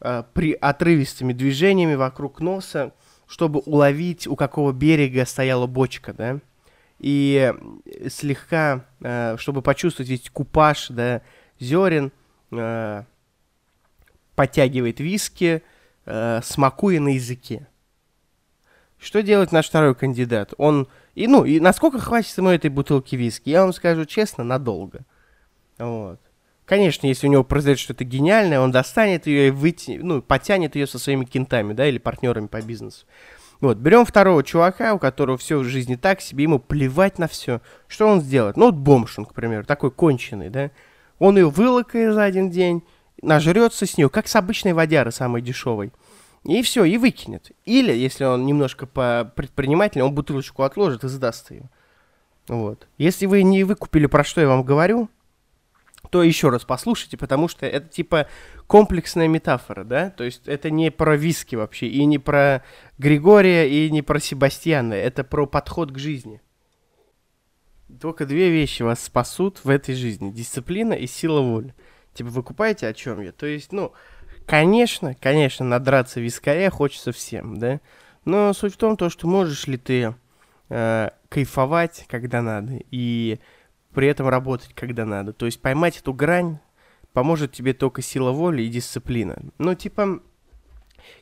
э, 0.00 0.24
при 0.32 0.52
отрывистыми 0.52 1.32
движениями 1.32 1.94
вокруг 1.94 2.40
носа, 2.40 2.92
чтобы 3.26 3.60
уловить, 3.60 4.26
у 4.26 4.36
какого 4.36 4.72
берега 4.72 5.24
стояла 5.24 5.66
бочка, 5.66 6.12
да, 6.12 6.40
и 6.98 7.52
слегка, 8.08 8.84
э, 9.00 9.36
чтобы 9.38 9.62
почувствовать 9.62 10.10
весь 10.10 10.28
купаж, 10.30 10.88
да, 10.88 11.22
зерен, 11.58 12.12
э, 12.52 13.04
подтягивает 14.34 15.00
виски, 15.00 15.62
э, 16.06 16.40
смакуя 16.42 17.00
на 17.00 17.14
языке. 17.14 17.66
Что 18.98 19.22
делает 19.22 19.52
наш 19.52 19.68
второй 19.68 19.94
кандидат? 19.94 20.54
Он 20.56 20.88
и, 21.14 21.26
ну, 21.26 21.44
и 21.44 21.60
насколько 21.60 21.98
хватит 21.98 22.36
ему 22.36 22.48
этой 22.48 22.70
бутылки 22.70 23.16
виски? 23.16 23.50
Я 23.50 23.62
вам 23.62 23.72
скажу 23.72 24.04
честно, 24.04 24.44
надолго. 24.44 25.00
Вот. 25.78 26.20
Конечно, 26.64 27.06
если 27.06 27.26
у 27.26 27.30
него 27.30 27.44
произойдет 27.44 27.80
что-то 27.80 28.04
гениальное, 28.04 28.58
он 28.58 28.70
достанет 28.70 29.26
ее 29.26 29.48
и 29.48 29.50
выйти, 29.50 30.00
ну, 30.02 30.22
потянет 30.22 30.76
ее 30.76 30.86
со 30.86 30.98
своими 30.98 31.24
кентами, 31.24 31.74
да, 31.74 31.86
или 31.86 31.98
партнерами 31.98 32.46
по 32.46 32.62
бизнесу. 32.62 33.04
Вот, 33.60 33.76
берем 33.76 34.04
второго 34.04 34.42
чувака, 34.42 34.94
у 34.94 34.98
которого 34.98 35.38
все 35.38 35.58
в 35.58 35.64
жизни 35.64 35.94
так 35.94 36.20
себе, 36.20 36.44
ему 36.44 36.58
плевать 36.58 37.18
на 37.18 37.28
все. 37.28 37.60
Что 37.86 38.08
он 38.08 38.20
сделает? 38.20 38.56
Ну, 38.56 38.66
вот 38.66 38.74
бомж 38.74 39.18
он, 39.18 39.26
к 39.26 39.34
примеру, 39.34 39.64
такой 39.64 39.90
конченый, 39.90 40.48
да? 40.48 40.70
Он 41.18 41.36
ее 41.36 41.48
вылакает 41.48 42.14
за 42.14 42.24
один 42.24 42.50
день, 42.50 42.82
нажрется 43.24 43.86
с 43.86 43.96
нее, 43.96 44.08
как 44.08 44.28
с 44.28 44.36
обычной 44.36 44.72
водяры, 44.72 45.10
самой 45.10 45.42
дешевой. 45.42 45.92
И 46.44 46.62
все, 46.62 46.84
и 46.84 46.98
выкинет. 46.98 47.52
Или, 47.64 47.92
если 47.92 48.24
он 48.24 48.44
немножко 48.44 48.86
по 48.86 49.32
предпринимательнее, 49.34 50.04
он 50.04 50.14
бутылочку 50.14 50.62
отложит 50.62 51.04
и 51.04 51.08
сдаст 51.08 51.50
ее. 51.50 51.70
Вот. 52.48 52.86
Если 52.98 53.26
вы 53.26 53.42
не 53.42 53.64
выкупили, 53.64 54.06
про 54.06 54.24
что 54.24 54.42
я 54.42 54.48
вам 54.48 54.62
говорю, 54.62 55.08
то 56.10 56.22
еще 56.22 56.50
раз 56.50 56.64
послушайте, 56.64 57.16
потому 57.16 57.48
что 57.48 57.66
это 57.66 57.88
типа 57.88 58.28
комплексная 58.66 59.26
метафора, 59.26 59.84
да? 59.84 60.10
То 60.10 60.24
есть 60.24 60.46
это 60.46 60.70
не 60.70 60.90
про 60.90 61.16
виски 61.16 61.56
вообще, 61.56 61.86
и 61.86 62.04
не 62.04 62.18
про 62.18 62.62
Григория, 62.98 63.68
и 63.68 63.90
не 63.90 64.02
про 64.02 64.20
Себастьяна. 64.20 64.94
Это 64.94 65.24
про 65.24 65.46
подход 65.46 65.92
к 65.92 65.98
жизни. 65.98 66.40
Только 68.00 68.26
две 68.26 68.50
вещи 68.50 68.82
вас 68.82 69.02
спасут 69.02 69.60
в 69.64 69.68
этой 69.68 69.94
жизни. 69.94 70.30
Дисциплина 70.30 70.92
и 70.92 71.06
сила 71.06 71.40
воли. 71.40 71.74
Типа, 72.14 72.30
вы 72.30 72.42
купаете, 72.42 72.86
о 72.86 72.94
чем 72.94 73.20
я? 73.20 73.32
То 73.32 73.46
есть, 73.46 73.72
ну, 73.72 73.92
конечно, 74.46 75.14
конечно, 75.14 75.66
надраться 75.66 76.20
вискаря 76.20 76.70
хочется 76.70 77.12
всем, 77.12 77.58
да? 77.58 77.80
Но 78.24 78.52
суть 78.54 78.74
в 78.74 78.76
том, 78.78 78.96
то, 78.96 79.10
что 79.10 79.26
можешь 79.26 79.66
ли 79.66 79.76
ты 79.76 80.14
э, 80.70 81.10
кайфовать, 81.28 82.06
когда 82.08 82.40
надо, 82.40 82.78
и 82.90 83.38
при 83.92 84.08
этом 84.08 84.28
работать, 84.28 84.72
когда 84.74 85.04
надо. 85.04 85.32
То 85.32 85.46
есть 85.46 85.60
поймать 85.60 85.98
эту 85.98 86.14
грань 86.14 86.58
поможет 87.12 87.52
тебе 87.52 87.74
только 87.74 88.02
сила 88.02 88.32
воли 88.32 88.62
и 88.62 88.68
дисциплина. 88.68 89.36
Ну, 89.58 89.74
типа, 89.74 90.20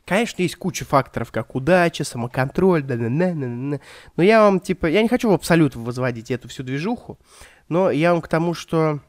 Конечно, 0.05 0.41
есть 0.41 0.55
куча 0.55 0.85
факторов, 0.85 1.31
как 1.31 1.55
удача, 1.55 2.03
самоконтроль, 2.03 2.83
да, 2.83 2.95
да, 2.95 3.09
да, 3.09 3.33
да. 3.33 3.79
Но 4.15 4.23
я 4.23 4.41
вам, 4.41 4.59
типа, 4.59 4.85
я 4.85 5.01
не 5.01 5.09
хочу 5.09 5.29
в 5.29 5.33
абсолют 5.33 5.75
возводить 5.75 6.31
эту 6.31 6.47
всю 6.47 6.63
движуху, 6.63 7.19
но 7.67 7.91
я 7.91 8.13
вам 8.13 8.21
к 8.21 8.27
тому, 8.27 8.53
что 8.53 9.01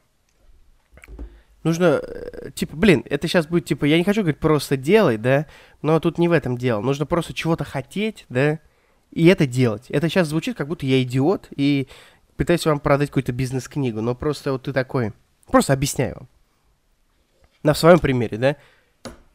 нужно, 1.65 1.99
э, 2.01 2.51
типа, 2.53 2.77
блин, 2.77 3.03
это 3.09 3.27
сейчас 3.27 3.47
будет, 3.47 3.65
типа, 3.65 3.85
я 3.85 3.97
не 3.97 4.03
хочу 4.03 4.21
говорить 4.21 4.39
просто 4.39 4.77
делай, 4.77 5.17
да, 5.17 5.47
но 5.81 5.99
тут 5.99 6.17
не 6.17 6.29
в 6.29 6.31
этом 6.31 6.57
дело. 6.57 6.79
Нужно 6.79 7.05
просто 7.05 7.33
чего-то 7.33 7.65
хотеть, 7.65 8.25
да, 8.29 8.59
и 9.11 9.25
это 9.25 9.45
делать. 9.47 9.89
Это 9.89 10.07
сейчас 10.07 10.27
звучит, 10.29 10.55
как 10.55 10.67
будто 10.67 10.85
я 10.85 11.01
идиот 11.01 11.47
и 11.55 11.87
пытаюсь 12.37 12.65
вам 12.65 12.79
продать 12.79 13.09
какую-то 13.09 13.33
бизнес-книгу, 13.33 13.99
но 13.99 14.15
просто 14.15 14.51
вот 14.51 14.63
ты 14.63 14.73
такой, 14.73 15.13
просто 15.47 15.73
объясняю 15.73 16.15
вам. 16.15 16.27
На 17.63 17.73
своем 17.73 17.99
примере, 17.99 18.37
да. 18.37 18.55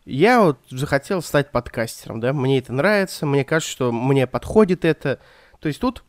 Я 0.07 0.41
вот 0.41 0.59
захотел 0.71 1.21
стать 1.23 1.51
подкастером, 1.51 2.21
да, 2.21 2.33
мне 2.33 2.59
это 2.59 2.73
нравится, 2.73 3.27
мне 3.27 3.45
кажется, 3.45 3.73
что 3.73 3.93
мне 3.93 4.27
подходит 4.27 4.85
это. 4.85 5.19
То 5.59 5.69
есть 5.69 5.81
тут 5.81 6.05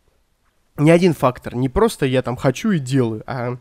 не 0.77 0.91
один 0.91 1.13
фактор, 1.13 1.55
не 1.55 1.67
просто 1.67 2.05
я 2.05 2.21
там 2.21 2.36
хочу 2.36 2.71
и 2.71 2.79
делаю, 2.79 3.23
а 3.25 3.57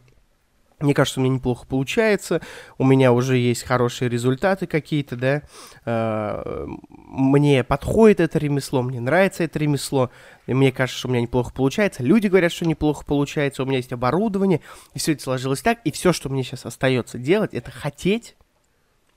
мне 0.80 0.94
кажется, 0.94 1.20
у 1.20 1.22
меня 1.22 1.34
неплохо 1.34 1.66
получается, 1.66 2.40
у 2.78 2.84
меня 2.84 3.12
уже 3.12 3.36
есть 3.36 3.62
хорошие 3.62 4.08
результаты 4.08 4.66
какие-то, 4.66 5.16
да, 5.16 5.42
э, 5.84 6.66
мне 6.88 7.62
подходит 7.64 8.20
это 8.20 8.38
ремесло, 8.38 8.82
мне 8.82 9.00
нравится 9.00 9.44
это 9.44 9.58
ремесло, 9.58 10.10
мне 10.46 10.72
кажется, 10.72 10.98
что 10.98 11.08
у 11.08 11.10
меня 11.10 11.22
неплохо 11.22 11.52
получается, 11.52 12.02
люди 12.02 12.28
говорят, 12.28 12.52
что 12.52 12.66
неплохо 12.66 13.04
получается, 13.04 13.62
у 13.62 13.66
меня 13.66 13.76
есть 13.76 13.92
оборудование, 13.92 14.60
и 14.94 14.98
все 14.98 15.12
это 15.12 15.22
сложилось 15.22 15.60
так, 15.60 15.80
и 15.84 15.90
все, 15.90 16.12
что 16.12 16.28
мне 16.28 16.42
сейчас 16.42 16.64
остается 16.64 17.18
делать, 17.18 17.52
это 17.52 17.70
хотеть, 17.70 18.36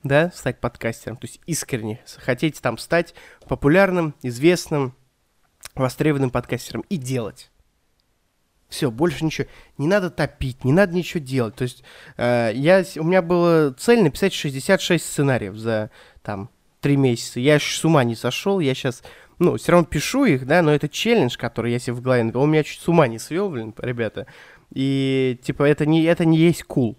да, 0.02 0.30
стать 0.34 0.60
подкастером, 0.60 1.16
то 1.16 1.26
есть 1.26 1.40
искренне 1.46 2.00
хотеть 2.18 2.60
там 2.60 2.76
стать 2.76 3.14
популярным, 3.48 4.14
известным, 4.22 4.94
востребованным 5.74 6.30
подкастером 6.30 6.84
и 6.90 6.96
делать. 6.96 7.50
Все, 8.68 8.90
больше 8.90 9.24
ничего. 9.24 9.46
Не 9.78 9.86
надо 9.86 10.10
топить, 10.10 10.64
не 10.64 10.72
надо 10.72 10.94
ничего 10.94 11.22
делать. 11.22 11.54
То 11.54 11.62
есть 11.62 11.84
э, 12.16 12.52
я, 12.54 12.84
у 12.96 13.04
меня 13.04 13.22
была 13.22 13.72
цель 13.72 14.02
написать 14.02 14.32
66 14.32 15.04
сценариев 15.04 15.56
за 15.56 15.90
там 16.22 16.50
три 16.80 16.96
месяца. 16.96 17.40
Я 17.40 17.58
с 17.58 17.84
ума 17.84 18.04
не 18.04 18.16
сошел, 18.16 18.60
я 18.60 18.74
сейчас, 18.74 19.02
ну, 19.38 19.56
все 19.56 19.72
равно 19.72 19.86
пишу 19.86 20.24
их, 20.24 20.46
да, 20.46 20.62
но 20.62 20.74
это 20.74 20.88
челлендж, 20.88 21.36
который 21.36 21.72
я 21.72 21.78
себе 21.78 21.94
в 21.94 22.00
голове 22.00 22.24
написал. 22.24 22.42
Он 22.42 22.50
меня 22.50 22.64
чуть 22.64 22.80
с 22.80 22.88
ума 22.88 23.06
не 23.06 23.18
свел, 23.18 23.48
блин, 23.48 23.74
ребята. 23.78 24.26
И, 24.72 25.38
типа, 25.42 25.62
это 25.62 25.86
не, 25.86 26.02
это 26.02 26.24
не 26.24 26.38
есть 26.38 26.64
кул. 26.64 26.92
Cool. 26.92 26.96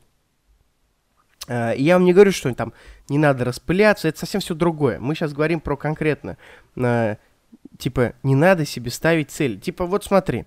Э, 1.47 1.73
я 1.78 1.95
вам 1.95 2.06
не 2.06 2.13
говорю, 2.13 2.32
что 2.32 2.54
там 2.54 2.73
не 3.10 3.17
надо 3.17 3.45
распыляться, 3.45 4.08
это 4.08 4.19
совсем 4.19 4.41
все 4.41 4.56
другое. 4.56 4.99
Мы 4.99 5.15
сейчас 5.15 5.34
говорим 5.34 5.60
про 5.60 5.78
конкретно, 5.78 6.38
э, 6.75 7.17
типа, 7.78 8.13
не 8.23 8.36
надо 8.36 8.65
себе 8.65 8.91
ставить 8.91 9.32
цель. 9.32 9.60
Типа, 9.60 9.86
вот 9.86 10.04
смотри, 10.04 10.45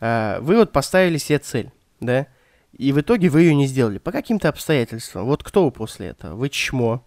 вы 0.00 0.56
вот 0.56 0.72
поставили 0.72 1.18
себе 1.18 1.38
цель, 1.38 1.70
да, 2.00 2.26
и 2.72 2.92
в 2.92 3.00
итоге 3.00 3.28
вы 3.28 3.42
ее 3.42 3.54
не 3.54 3.66
сделали 3.66 3.98
по 3.98 4.12
каким-то 4.12 4.48
обстоятельствам. 4.48 5.26
Вот 5.26 5.42
кто 5.42 5.64
вы 5.64 5.70
после 5.70 6.08
этого? 6.08 6.34
Вы 6.34 6.48
чмо, 6.48 7.04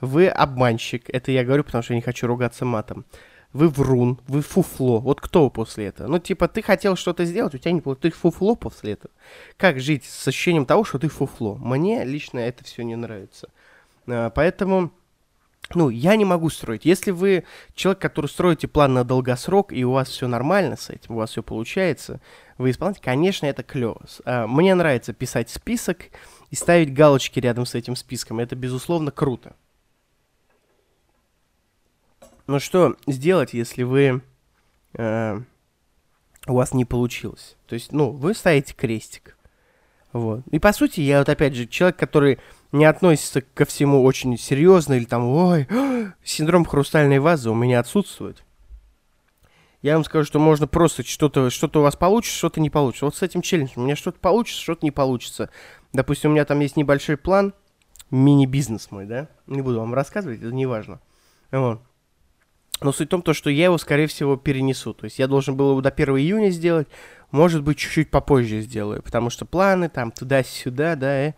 вы 0.00 0.28
обманщик, 0.28 1.08
это 1.08 1.32
я 1.32 1.44
говорю, 1.44 1.64
потому 1.64 1.82
что 1.82 1.94
я 1.94 1.96
не 1.96 2.02
хочу 2.02 2.26
ругаться 2.26 2.64
матом. 2.64 3.04
Вы 3.52 3.68
врун, 3.68 4.20
вы 4.26 4.42
фуфло. 4.42 4.98
Вот 4.98 5.20
кто 5.20 5.44
вы 5.44 5.50
после 5.50 5.86
этого? 5.86 6.08
Ну, 6.08 6.18
типа, 6.18 6.48
ты 6.48 6.60
хотел 6.60 6.96
что-то 6.96 7.24
сделать, 7.24 7.54
у 7.54 7.58
тебя 7.58 7.70
не 7.70 7.80
получилось. 7.80 8.14
Ты 8.14 8.18
фуфло 8.18 8.56
после 8.56 8.94
этого. 8.94 9.12
Как 9.56 9.78
жить 9.78 10.04
с 10.04 10.26
ощущением 10.26 10.66
того, 10.66 10.82
что 10.82 10.98
ты 10.98 11.08
фуфло? 11.08 11.54
Мне 11.54 12.04
лично 12.04 12.40
это 12.40 12.64
все 12.64 12.82
не 12.82 12.96
нравится. 12.96 13.48
А, 14.08 14.30
поэтому 14.30 14.92
ну, 15.72 15.88
я 15.88 16.16
не 16.16 16.24
могу 16.24 16.50
строить. 16.50 16.84
Если 16.84 17.10
вы 17.10 17.44
человек, 17.74 18.00
который 18.00 18.26
строите 18.26 18.68
план 18.68 18.94
на 18.94 19.04
долгосрок, 19.04 19.72
и 19.72 19.84
у 19.84 19.92
вас 19.92 20.08
все 20.08 20.28
нормально 20.28 20.76
с 20.76 20.90
этим, 20.90 21.14
у 21.14 21.18
вас 21.18 21.30
все 21.30 21.42
получается, 21.42 22.20
вы 22.58 22.70
исполняете, 22.70 23.00
конечно, 23.02 23.46
это 23.46 23.62
клево. 23.62 24.02
А, 24.24 24.46
мне 24.46 24.74
нравится 24.74 25.12
писать 25.12 25.50
список 25.50 26.10
и 26.50 26.56
ставить 26.56 26.92
галочки 26.92 27.40
рядом 27.40 27.66
с 27.66 27.74
этим 27.74 27.96
списком. 27.96 28.40
Это, 28.40 28.54
безусловно, 28.54 29.10
круто. 29.10 29.56
Но 32.46 32.58
что 32.58 32.96
сделать, 33.06 33.54
если 33.54 33.82
вы... 33.82 34.22
Э, 34.96 35.40
у 36.46 36.54
вас 36.54 36.74
не 36.74 36.84
получилось? 36.84 37.56
То 37.66 37.74
есть, 37.74 37.92
ну, 37.92 38.10
вы 38.10 38.34
ставите 38.34 38.74
крестик. 38.74 39.33
Вот. 40.14 40.42
И, 40.52 40.60
по 40.60 40.72
сути, 40.72 41.00
я 41.00 41.18
вот, 41.18 41.28
опять 41.28 41.56
же, 41.56 41.66
человек, 41.66 41.96
который 41.96 42.38
не 42.70 42.84
относится 42.84 43.40
ко 43.40 43.64
всему 43.64 44.04
очень 44.04 44.38
серьезно, 44.38 44.94
или 44.94 45.04
там, 45.04 45.26
ой, 45.26 45.66
синдром 46.24 46.64
хрустальной 46.64 47.18
вазы 47.18 47.50
у 47.50 47.54
меня 47.54 47.80
отсутствует. 47.80 48.44
Я 49.82 49.94
вам 49.94 50.04
скажу, 50.04 50.24
что 50.24 50.38
можно 50.38 50.68
просто 50.68 51.02
что-то, 51.02 51.50
что-то 51.50 51.80
у 51.80 51.82
вас 51.82 51.96
получится, 51.96 52.38
что-то 52.38 52.60
не 52.60 52.70
получится. 52.70 53.06
Вот 53.06 53.16
с 53.16 53.22
этим 53.22 53.42
челленджем 53.42 53.82
у 53.82 53.84
меня 53.86 53.96
что-то 53.96 54.20
получится, 54.20 54.62
что-то 54.62 54.86
не 54.86 54.92
получится. 54.92 55.50
Допустим, 55.92 56.30
у 56.30 56.34
меня 56.34 56.44
там 56.44 56.60
есть 56.60 56.76
небольшой 56.76 57.16
план, 57.16 57.52
мини-бизнес 58.12 58.92
мой, 58.92 59.06
да? 59.06 59.28
Не 59.48 59.62
буду 59.62 59.80
вам 59.80 59.94
рассказывать, 59.94 60.40
это 60.40 60.54
не 60.54 60.66
важно. 60.66 61.00
Вот. 61.50 61.82
Но 62.80 62.92
суть 62.92 63.08
в 63.08 63.10
том, 63.10 63.22
то, 63.22 63.34
что 63.34 63.50
я 63.50 63.64
его, 63.64 63.78
скорее 63.78 64.06
всего, 64.06 64.36
перенесу. 64.36 64.94
То 64.94 65.04
есть 65.04 65.18
я 65.18 65.26
должен 65.26 65.56
был 65.56 65.72
его 65.72 65.80
до 65.80 65.90
1 65.90 66.16
июня 66.18 66.50
сделать, 66.50 66.86
может 67.34 67.64
быть, 67.64 67.78
чуть-чуть 67.78 68.10
попозже 68.10 68.60
сделаю, 68.60 69.02
потому 69.02 69.28
что 69.28 69.44
планы 69.44 69.88
там 69.88 70.12
туда-сюда, 70.12 70.94
да, 70.94 71.28
и 71.28 71.32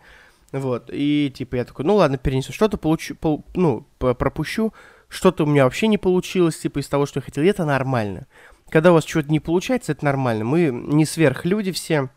вот, 0.51 0.91
и 0.93 1.33
типа 1.35 1.55
я 1.55 1.65
такой, 1.65 1.85
ну 1.85 1.95
ладно, 1.95 2.19
перенесу. 2.19 2.53
Что-то 2.53 2.77
получу, 2.77 3.15
пол, 3.15 3.43
ну, 3.55 3.87
пропущу, 3.97 4.73
что-то 5.09 5.43
у 5.43 5.47
меня 5.47 5.63
вообще 5.63 5.87
не 5.87 5.97
получилось, 5.97 6.59
типа 6.59 6.79
из 6.79 6.87
того, 6.87 7.07
что 7.07 7.17
я 7.17 7.23
хотел, 7.23 7.43
и 7.43 7.47
это 7.47 7.65
нормально. 7.65 8.27
Когда 8.69 8.91
у 8.91 8.93
вас 8.93 9.05
что-то 9.05 9.31
не 9.31 9.39
получается, 9.39 9.93
это 9.93 10.05
нормально. 10.05 10.45
Мы 10.45 10.69
не 10.69 11.03
сверхлюди 11.03 11.71
все, 11.71 12.11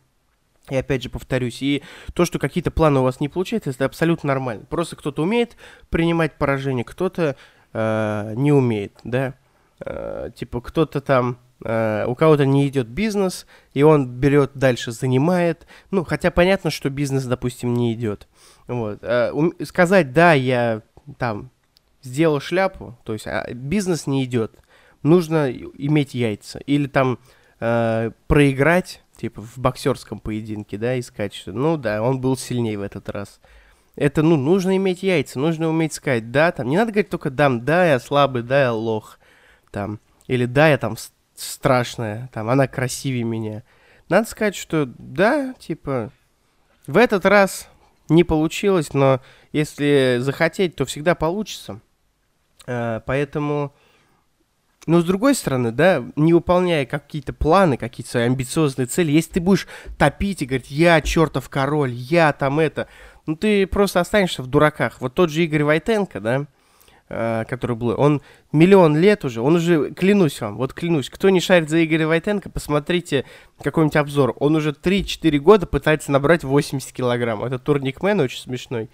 и 0.68 0.76
опять 0.76 1.02
же 1.02 1.08
повторюсь, 1.08 1.62
и 1.62 1.82
то, 2.12 2.26
что 2.26 2.38
какие-то 2.38 2.70
планы 2.70 3.00
у 3.00 3.04
вас 3.04 3.18
не 3.18 3.30
получаются, 3.30 3.70
это 3.70 3.86
абсолютно 3.86 4.28
нормально. 4.28 4.66
Просто 4.68 4.94
кто-то 4.94 5.22
умеет 5.22 5.56
принимать 5.88 6.34
поражение, 6.34 6.84
кто-то 6.84 7.34
э, 7.72 8.34
не 8.36 8.52
умеет, 8.52 8.92
да. 9.04 9.34
Э, 9.80 10.30
типа 10.36 10.60
кто-то 10.60 11.00
там 11.00 11.38
у 11.62 12.14
кого-то 12.14 12.46
не 12.46 12.66
идет 12.68 12.88
бизнес, 12.88 13.46
и 13.74 13.82
он 13.82 14.08
берет 14.08 14.52
дальше, 14.54 14.92
занимает. 14.92 15.66
Ну, 15.90 16.04
хотя 16.04 16.30
понятно, 16.30 16.70
что 16.70 16.88
бизнес, 16.88 17.24
допустим, 17.24 17.74
не 17.74 17.92
идет. 17.92 18.28
Вот. 18.66 19.02
Uh, 19.02 19.64
сказать, 19.66 20.12
да, 20.12 20.32
я 20.32 20.82
там 21.18 21.50
сделал 22.02 22.40
шляпу, 22.40 22.98
то 23.04 23.12
есть 23.12 23.26
а, 23.26 23.46
бизнес 23.52 24.06
не 24.06 24.24
идет. 24.24 24.54
Нужно 25.02 25.50
иметь 25.50 26.14
яйца. 26.14 26.60
Или 26.60 26.86
там 26.86 27.18
uh, 27.60 28.14
проиграть, 28.26 29.02
типа 29.16 29.42
в 29.42 29.58
боксерском 29.58 30.18
поединке, 30.18 30.78
да, 30.78 30.98
искать 30.98 31.34
что 31.34 31.52
Ну 31.52 31.76
да, 31.76 32.02
он 32.02 32.20
был 32.22 32.38
сильнее 32.38 32.78
в 32.78 32.82
этот 32.82 33.10
раз. 33.10 33.40
Это, 33.96 34.22
ну, 34.22 34.36
нужно 34.36 34.76
иметь 34.78 35.02
яйца, 35.02 35.38
нужно 35.38 35.68
уметь 35.68 35.92
сказать, 35.92 36.30
да, 36.30 36.52
там, 36.52 36.68
не 36.68 36.78
надо 36.78 36.92
говорить 36.92 37.10
только 37.10 37.28
дам, 37.28 37.64
да, 37.66 37.84
я 37.84 38.00
слабый, 38.00 38.42
да, 38.42 38.62
я 38.62 38.72
лох, 38.72 39.18
там, 39.70 40.00
или 40.26 40.46
да, 40.46 40.68
я 40.68 40.78
там 40.78 40.96
страшная, 41.40 42.28
там, 42.32 42.48
она 42.48 42.66
красивее 42.68 43.24
меня. 43.24 43.62
Надо 44.08 44.28
сказать, 44.28 44.56
что 44.56 44.86
да, 44.98 45.54
типа, 45.58 46.10
в 46.86 46.96
этот 46.96 47.24
раз 47.26 47.68
не 48.08 48.24
получилось, 48.24 48.92
но 48.92 49.20
если 49.52 50.18
захотеть, 50.20 50.74
то 50.76 50.84
всегда 50.84 51.14
получится. 51.14 51.80
А, 52.66 53.00
поэтому 53.00 53.72
Но 54.86 55.00
с 55.00 55.04
другой 55.04 55.34
стороны, 55.34 55.72
да, 55.72 56.02
не 56.16 56.32
выполняя 56.32 56.86
какие-то 56.86 57.32
планы, 57.32 57.76
какие-то 57.76 58.10
свои 58.12 58.24
амбициозные 58.24 58.86
цели, 58.86 59.12
если 59.12 59.32
ты 59.34 59.40
будешь 59.40 59.68
топить 59.98 60.42
и 60.42 60.46
говорить, 60.46 60.70
я 60.70 61.00
чертов 61.02 61.48
король, 61.48 61.92
я 61.92 62.32
там 62.32 62.58
это, 62.58 62.88
ну 63.26 63.36
ты 63.36 63.66
просто 63.66 64.00
останешься 64.00 64.42
в 64.42 64.46
дураках. 64.46 65.00
Вот 65.00 65.14
тот 65.14 65.30
же 65.30 65.44
Игорь 65.44 65.64
Войтенко, 65.64 66.20
да, 66.20 66.36
э, 66.40 66.46
который 67.10 67.74
был, 67.74 67.94
он 67.98 68.22
миллион 68.52 68.96
лет 68.96 69.24
уже, 69.24 69.40
он 69.40 69.56
уже, 69.56 69.90
клянусь 69.90 70.40
вам, 70.40 70.56
вот 70.56 70.72
клянусь, 70.72 71.10
кто 71.10 71.28
не 71.28 71.40
шарит 71.40 71.68
за 71.68 71.84
Игоря 71.84 72.06
Войтенко, 72.06 72.50
посмотрите 72.50 73.24
какой-нибудь 73.60 73.96
обзор. 73.96 74.36
Он 74.38 74.54
уже 74.54 74.70
3-4 74.70 75.38
года 75.38 75.66
пытается 75.66 76.12
набрать 76.12 76.44
80 76.44 76.92
килограмм. 76.92 77.42
Это 77.42 77.58
турникмен 77.58 78.20
очень 78.20 78.38
смешной. 78.38 78.90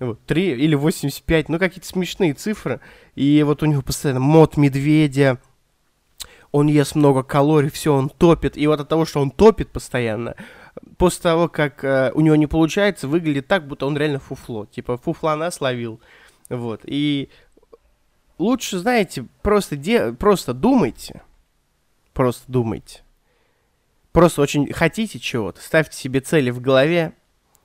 Вот, 0.00 0.18
3 0.26 0.52
или 0.52 0.74
85, 0.74 1.48
ну 1.48 1.58
какие-то 1.60 1.86
смешные 1.86 2.34
цифры. 2.34 2.80
И 3.14 3.42
вот 3.46 3.62
у 3.62 3.66
него 3.66 3.82
постоянно 3.82 4.20
мод 4.20 4.56
медведя, 4.56 5.38
он 6.52 6.66
ест 6.66 6.96
много 6.96 7.22
калорий, 7.22 7.70
все, 7.70 7.94
он 7.94 8.08
топит. 8.08 8.56
И 8.56 8.66
вот 8.66 8.80
от 8.80 8.88
того, 8.88 9.04
что 9.04 9.20
он 9.20 9.30
топит 9.30 9.68
постоянно, 9.68 10.34
после 10.96 11.22
того, 11.22 11.48
как 11.48 11.84
э, 11.84 12.10
у 12.14 12.20
него 12.20 12.34
не 12.36 12.46
получается, 12.46 13.06
выглядит 13.06 13.46
так, 13.46 13.66
будто 13.68 13.86
он 13.86 13.96
реально 13.96 14.18
фуфло. 14.18 14.66
Типа 14.66 14.96
фуфлана 14.96 15.50
словил. 15.50 16.00
Вот. 16.48 16.80
И 16.84 17.28
лучше, 18.40 18.78
знаете, 18.78 19.26
просто, 19.42 19.76
де... 19.76 20.12
просто 20.12 20.54
думайте. 20.54 21.22
Просто 22.12 22.44
думайте. 22.48 23.02
Просто 24.12 24.42
очень 24.42 24.72
хотите 24.72 25.18
чего-то, 25.20 25.60
ставьте 25.60 25.96
себе 25.96 26.20
цели 26.20 26.50
в 26.50 26.60
голове, 26.60 27.12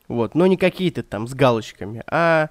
вот, 0.08 0.36
но 0.36 0.46
не 0.46 0.58
какие-то 0.58 1.02
там 1.02 1.28
с 1.28 1.34
галочками, 1.34 2.04
а 2.06 2.50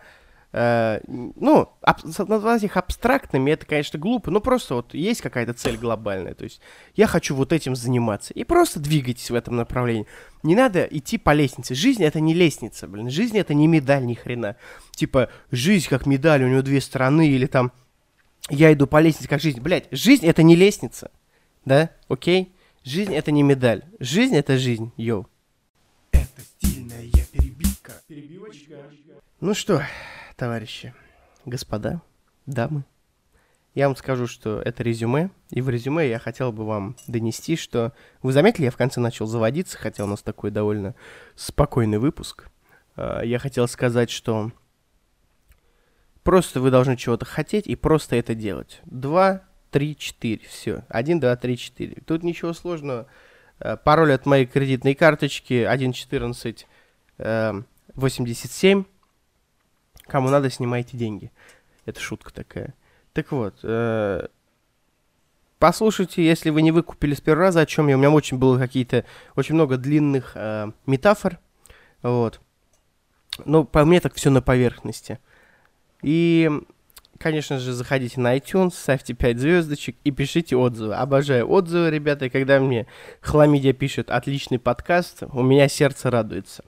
Э, 0.56 1.00
ну, 1.08 1.68
аб- 1.80 2.28
назвать 2.28 2.62
их 2.62 2.76
абстрактными, 2.76 3.50
это, 3.50 3.66
конечно, 3.66 3.98
глупо, 3.98 4.30
но 4.30 4.38
просто 4.38 4.76
вот 4.76 4.94
есть 4.94 5.20
какая-то 5.20 5.52
цель 5.52 5.76
глобальная, 5.76 6.34
то 6.34 6.44
есть 6.44 6.60
я 6.94 7.08
хочу 7.08 7.34
вот 7.34 7.52
этим 7.52 7.74
заниматься, 7.74 8.32
и 8.32 8.44
просто 8.44 8.78
двигайтесь 8.78 9.32
в 9.32 9.34
этом 9.34 9.56
направлении. 9.56 10.06
Не 10.44 10.54
надо 10.54 10.84
идти 10.84 11.18
по 11.18 11.32
лестнице. 11.32 11.74
Жизнь 11.74 12.04
это 12.04 12.20
не 12.20 12.34
лестница, 12.34 12.86
блин, 12.86 13.10
жизнь 13.10 13.36
это 13.36 13.52
не 13.52 13.66
медаль 13.66 14.06
ни 14.06 14.14
хрена. 14.14 14.54
Типа, 14.92 15.28
жизнь 15.50 15.88
как 15.88 16.06
медаль, 16.06 16.44
у 16.44 16.48
нее 16.48 16.62
две 16.62 16.80
стороны, 16.80 17.28
или 17.28 17.46
там, 17.46 17.72
я 18.50 18.72
иду 18.72 18.86
по 18.86 19.00
лестнице 19.00 19.28
как 19.28 19.40
жизнь. 19.40 19.60
Блять, 19.60 19.86
жизнь 19.90 20.26
это 20.26 20.42
не 20.42 20.56
лестница, 20.56 21.10
да, 21.64 21.90
окей? 22.08 22.54
Жизнь 22.82 23.14
это 23.14 23.30
не 23.30 23.42
медаль, 23.42 23.84
жизнь 23.98 24.36
это 24.36 24.58
жизнь, 24.58 24.92
йоу. 24.96 25.26
Это 26.12 26.42
стильная 26.42 27.08
перебивка. 27.32 27.92
Перебивочка. 28.06 28.90
Ну 29.40 29.54
что, 29.54 29.82
товарищи, 30.36 30.94
господа, 31.46 32.02
дамы, 32.44 32.84
я 33.74 33.88
вам 33.88 33.96
скажу, 33.96 34.28
что 34.28 34.60
это 34.60 34.84
резюме, 34.84 35.30
и 35.50 35.60
в 35.60 35.68
резюме 35.68 36.08
я 36.08 36.20
хотел 36.20 36.52
бы 36.52 36.64
вам 36.64 36.96
донести, 37.08 37.56
что... 37.56 37.92
Вы 38.22 38.32
заметили, 38.32 38.66
я 38.66 38.70
в 38.70 38.76
конце 38.76 39.00
начал 39.00 39.26
заводиться, 39.26 39.76
хотя 39.76 40.04
у 40.04 40.06
нас 40.06 40.22
такой 40.22 40.52
довольно 40.52 40.94
спокойный 41.34 41.98
выпуск. 41.98 42.48
А, 42.94 43.22
я 43.22 43.40
хотел 43.40 43.66
сказать, 43.66 44.10
что 44.10 44.52
просто 46.24 46.60
вы 46.60 46.72
должны 46.72 46.96
чего-то 46.96 47.24
хотеть 47.24 47.68
и 47.68 47.76
просто 47.76 48.16
это 48.16 48.34
делать. 48.34 48.80
Два, 48.84 49.42
три, 49.70 49.96
четыре, 49.96 50.44
все. 50.48 50.82
Один, 50.88 51.20
два, 51.20 51.36
три, 51.36 51.56
четыре. 51.56 52.02
Тут 52.04 52.24
ничего 52.24 52.52
сложного. 52.52 53.06
А, 53.60 53.76
пароль 53.76 54.12
от 54.12 54.26
моей 54.26 54.46
кредитной 54.46 54.94
карточки 54.94 55.64
1.14.87. 55.64 57.64
87 57.94 58.84
Кому 60.06 60.28
надо, 60.28 60.50
снимайте 60.50 60.96
деньги. 60.96 61.30
Это 61.86 62.00
шутка 62.00 62.32
такая. 62.32 62.74
Так 63.12 63.32
вот, 63.32 63.58
э, 63.62 64.26
послушайте, 65.58 66.24
если 66.24 66.50
вы 66.50 66.62
не 66.62 66.72
выкупили 66.72 67.14
с 67.14 67.20
первого 67.20 67.46
раза, 67.46 67.60
о 67.60 67.66
чем 67.66 67.88
я. 67.88 67.96
У 67.96 67.98
меня 67.98 68.10
очень 68.10 68.38
было 68.38 68.58
какие-то, 68.58 69.04
очень 69.36 69.54
много 69.54 69.76
длинных 69.76 70.32
э, 70.34 70.70
метафор. 70.86 71.38
Вот. 72.02 72.40
Но 73.44 73.64
по 73.64 73.84
мне 73.84 74.00
так 74.00 74.14
все 74.14 74.30
на 74.30 74.42
поверхности. 74.42 75.18
И, 76.04 76.50
конечно 77.18 77.58
же, 77.58 77.72
заходите 77.72 78.20
на 78.20 78.36
iTunes, 78.36 78.74
ставьте 78.74 79.14
5 79.14 79.38
звездочек 79.38 79.96
и 80.04 80.10
пишите 80.10 80.54
отзывы. 80.54 80.94
Обожаю 80.94 81.50
отзывы, 81.50 81.88
ребята. 81.88 82.26
И 82.26 82.28
когда 82.28 82.60
мне 82.60 82.86
Хламидия 83.22 83.72
пишет 83.72 84.10
отличный 84.10 84.58
подкаст, 84.58 85.22
у 85.32 85.42
меня 85.42 85.66
сердце 85.66 86.10
радуется. 86.10 86.62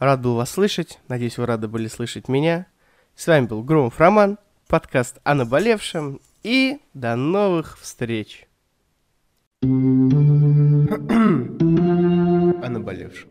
Рад 0.00 0.20
был 0.22 0.34
вас 0.34 0.50
слышать. 0.50 0.98
Надеюсь, 1.06 1.38
вы 1.38 1.46
рады 1.46 1.68
были 1.68 1.86
слышать 1.86 2.26
меня. 2.26 2.66
С 3.14 3.28
вами 3.28 3.46
был 3.46 3.62
Громов 3.62 4.00
Роман, 4.00 4.38
подкаст 4.66 5.20
о 5.22 5.34
наболевшем. 5.34 6.20
И 6.42 6.80
до 6.94 7.14
новых 7.14 7.78
встреч. 7.78 8.48
о 9.62 9.66
наболевшем. 12.68 13.30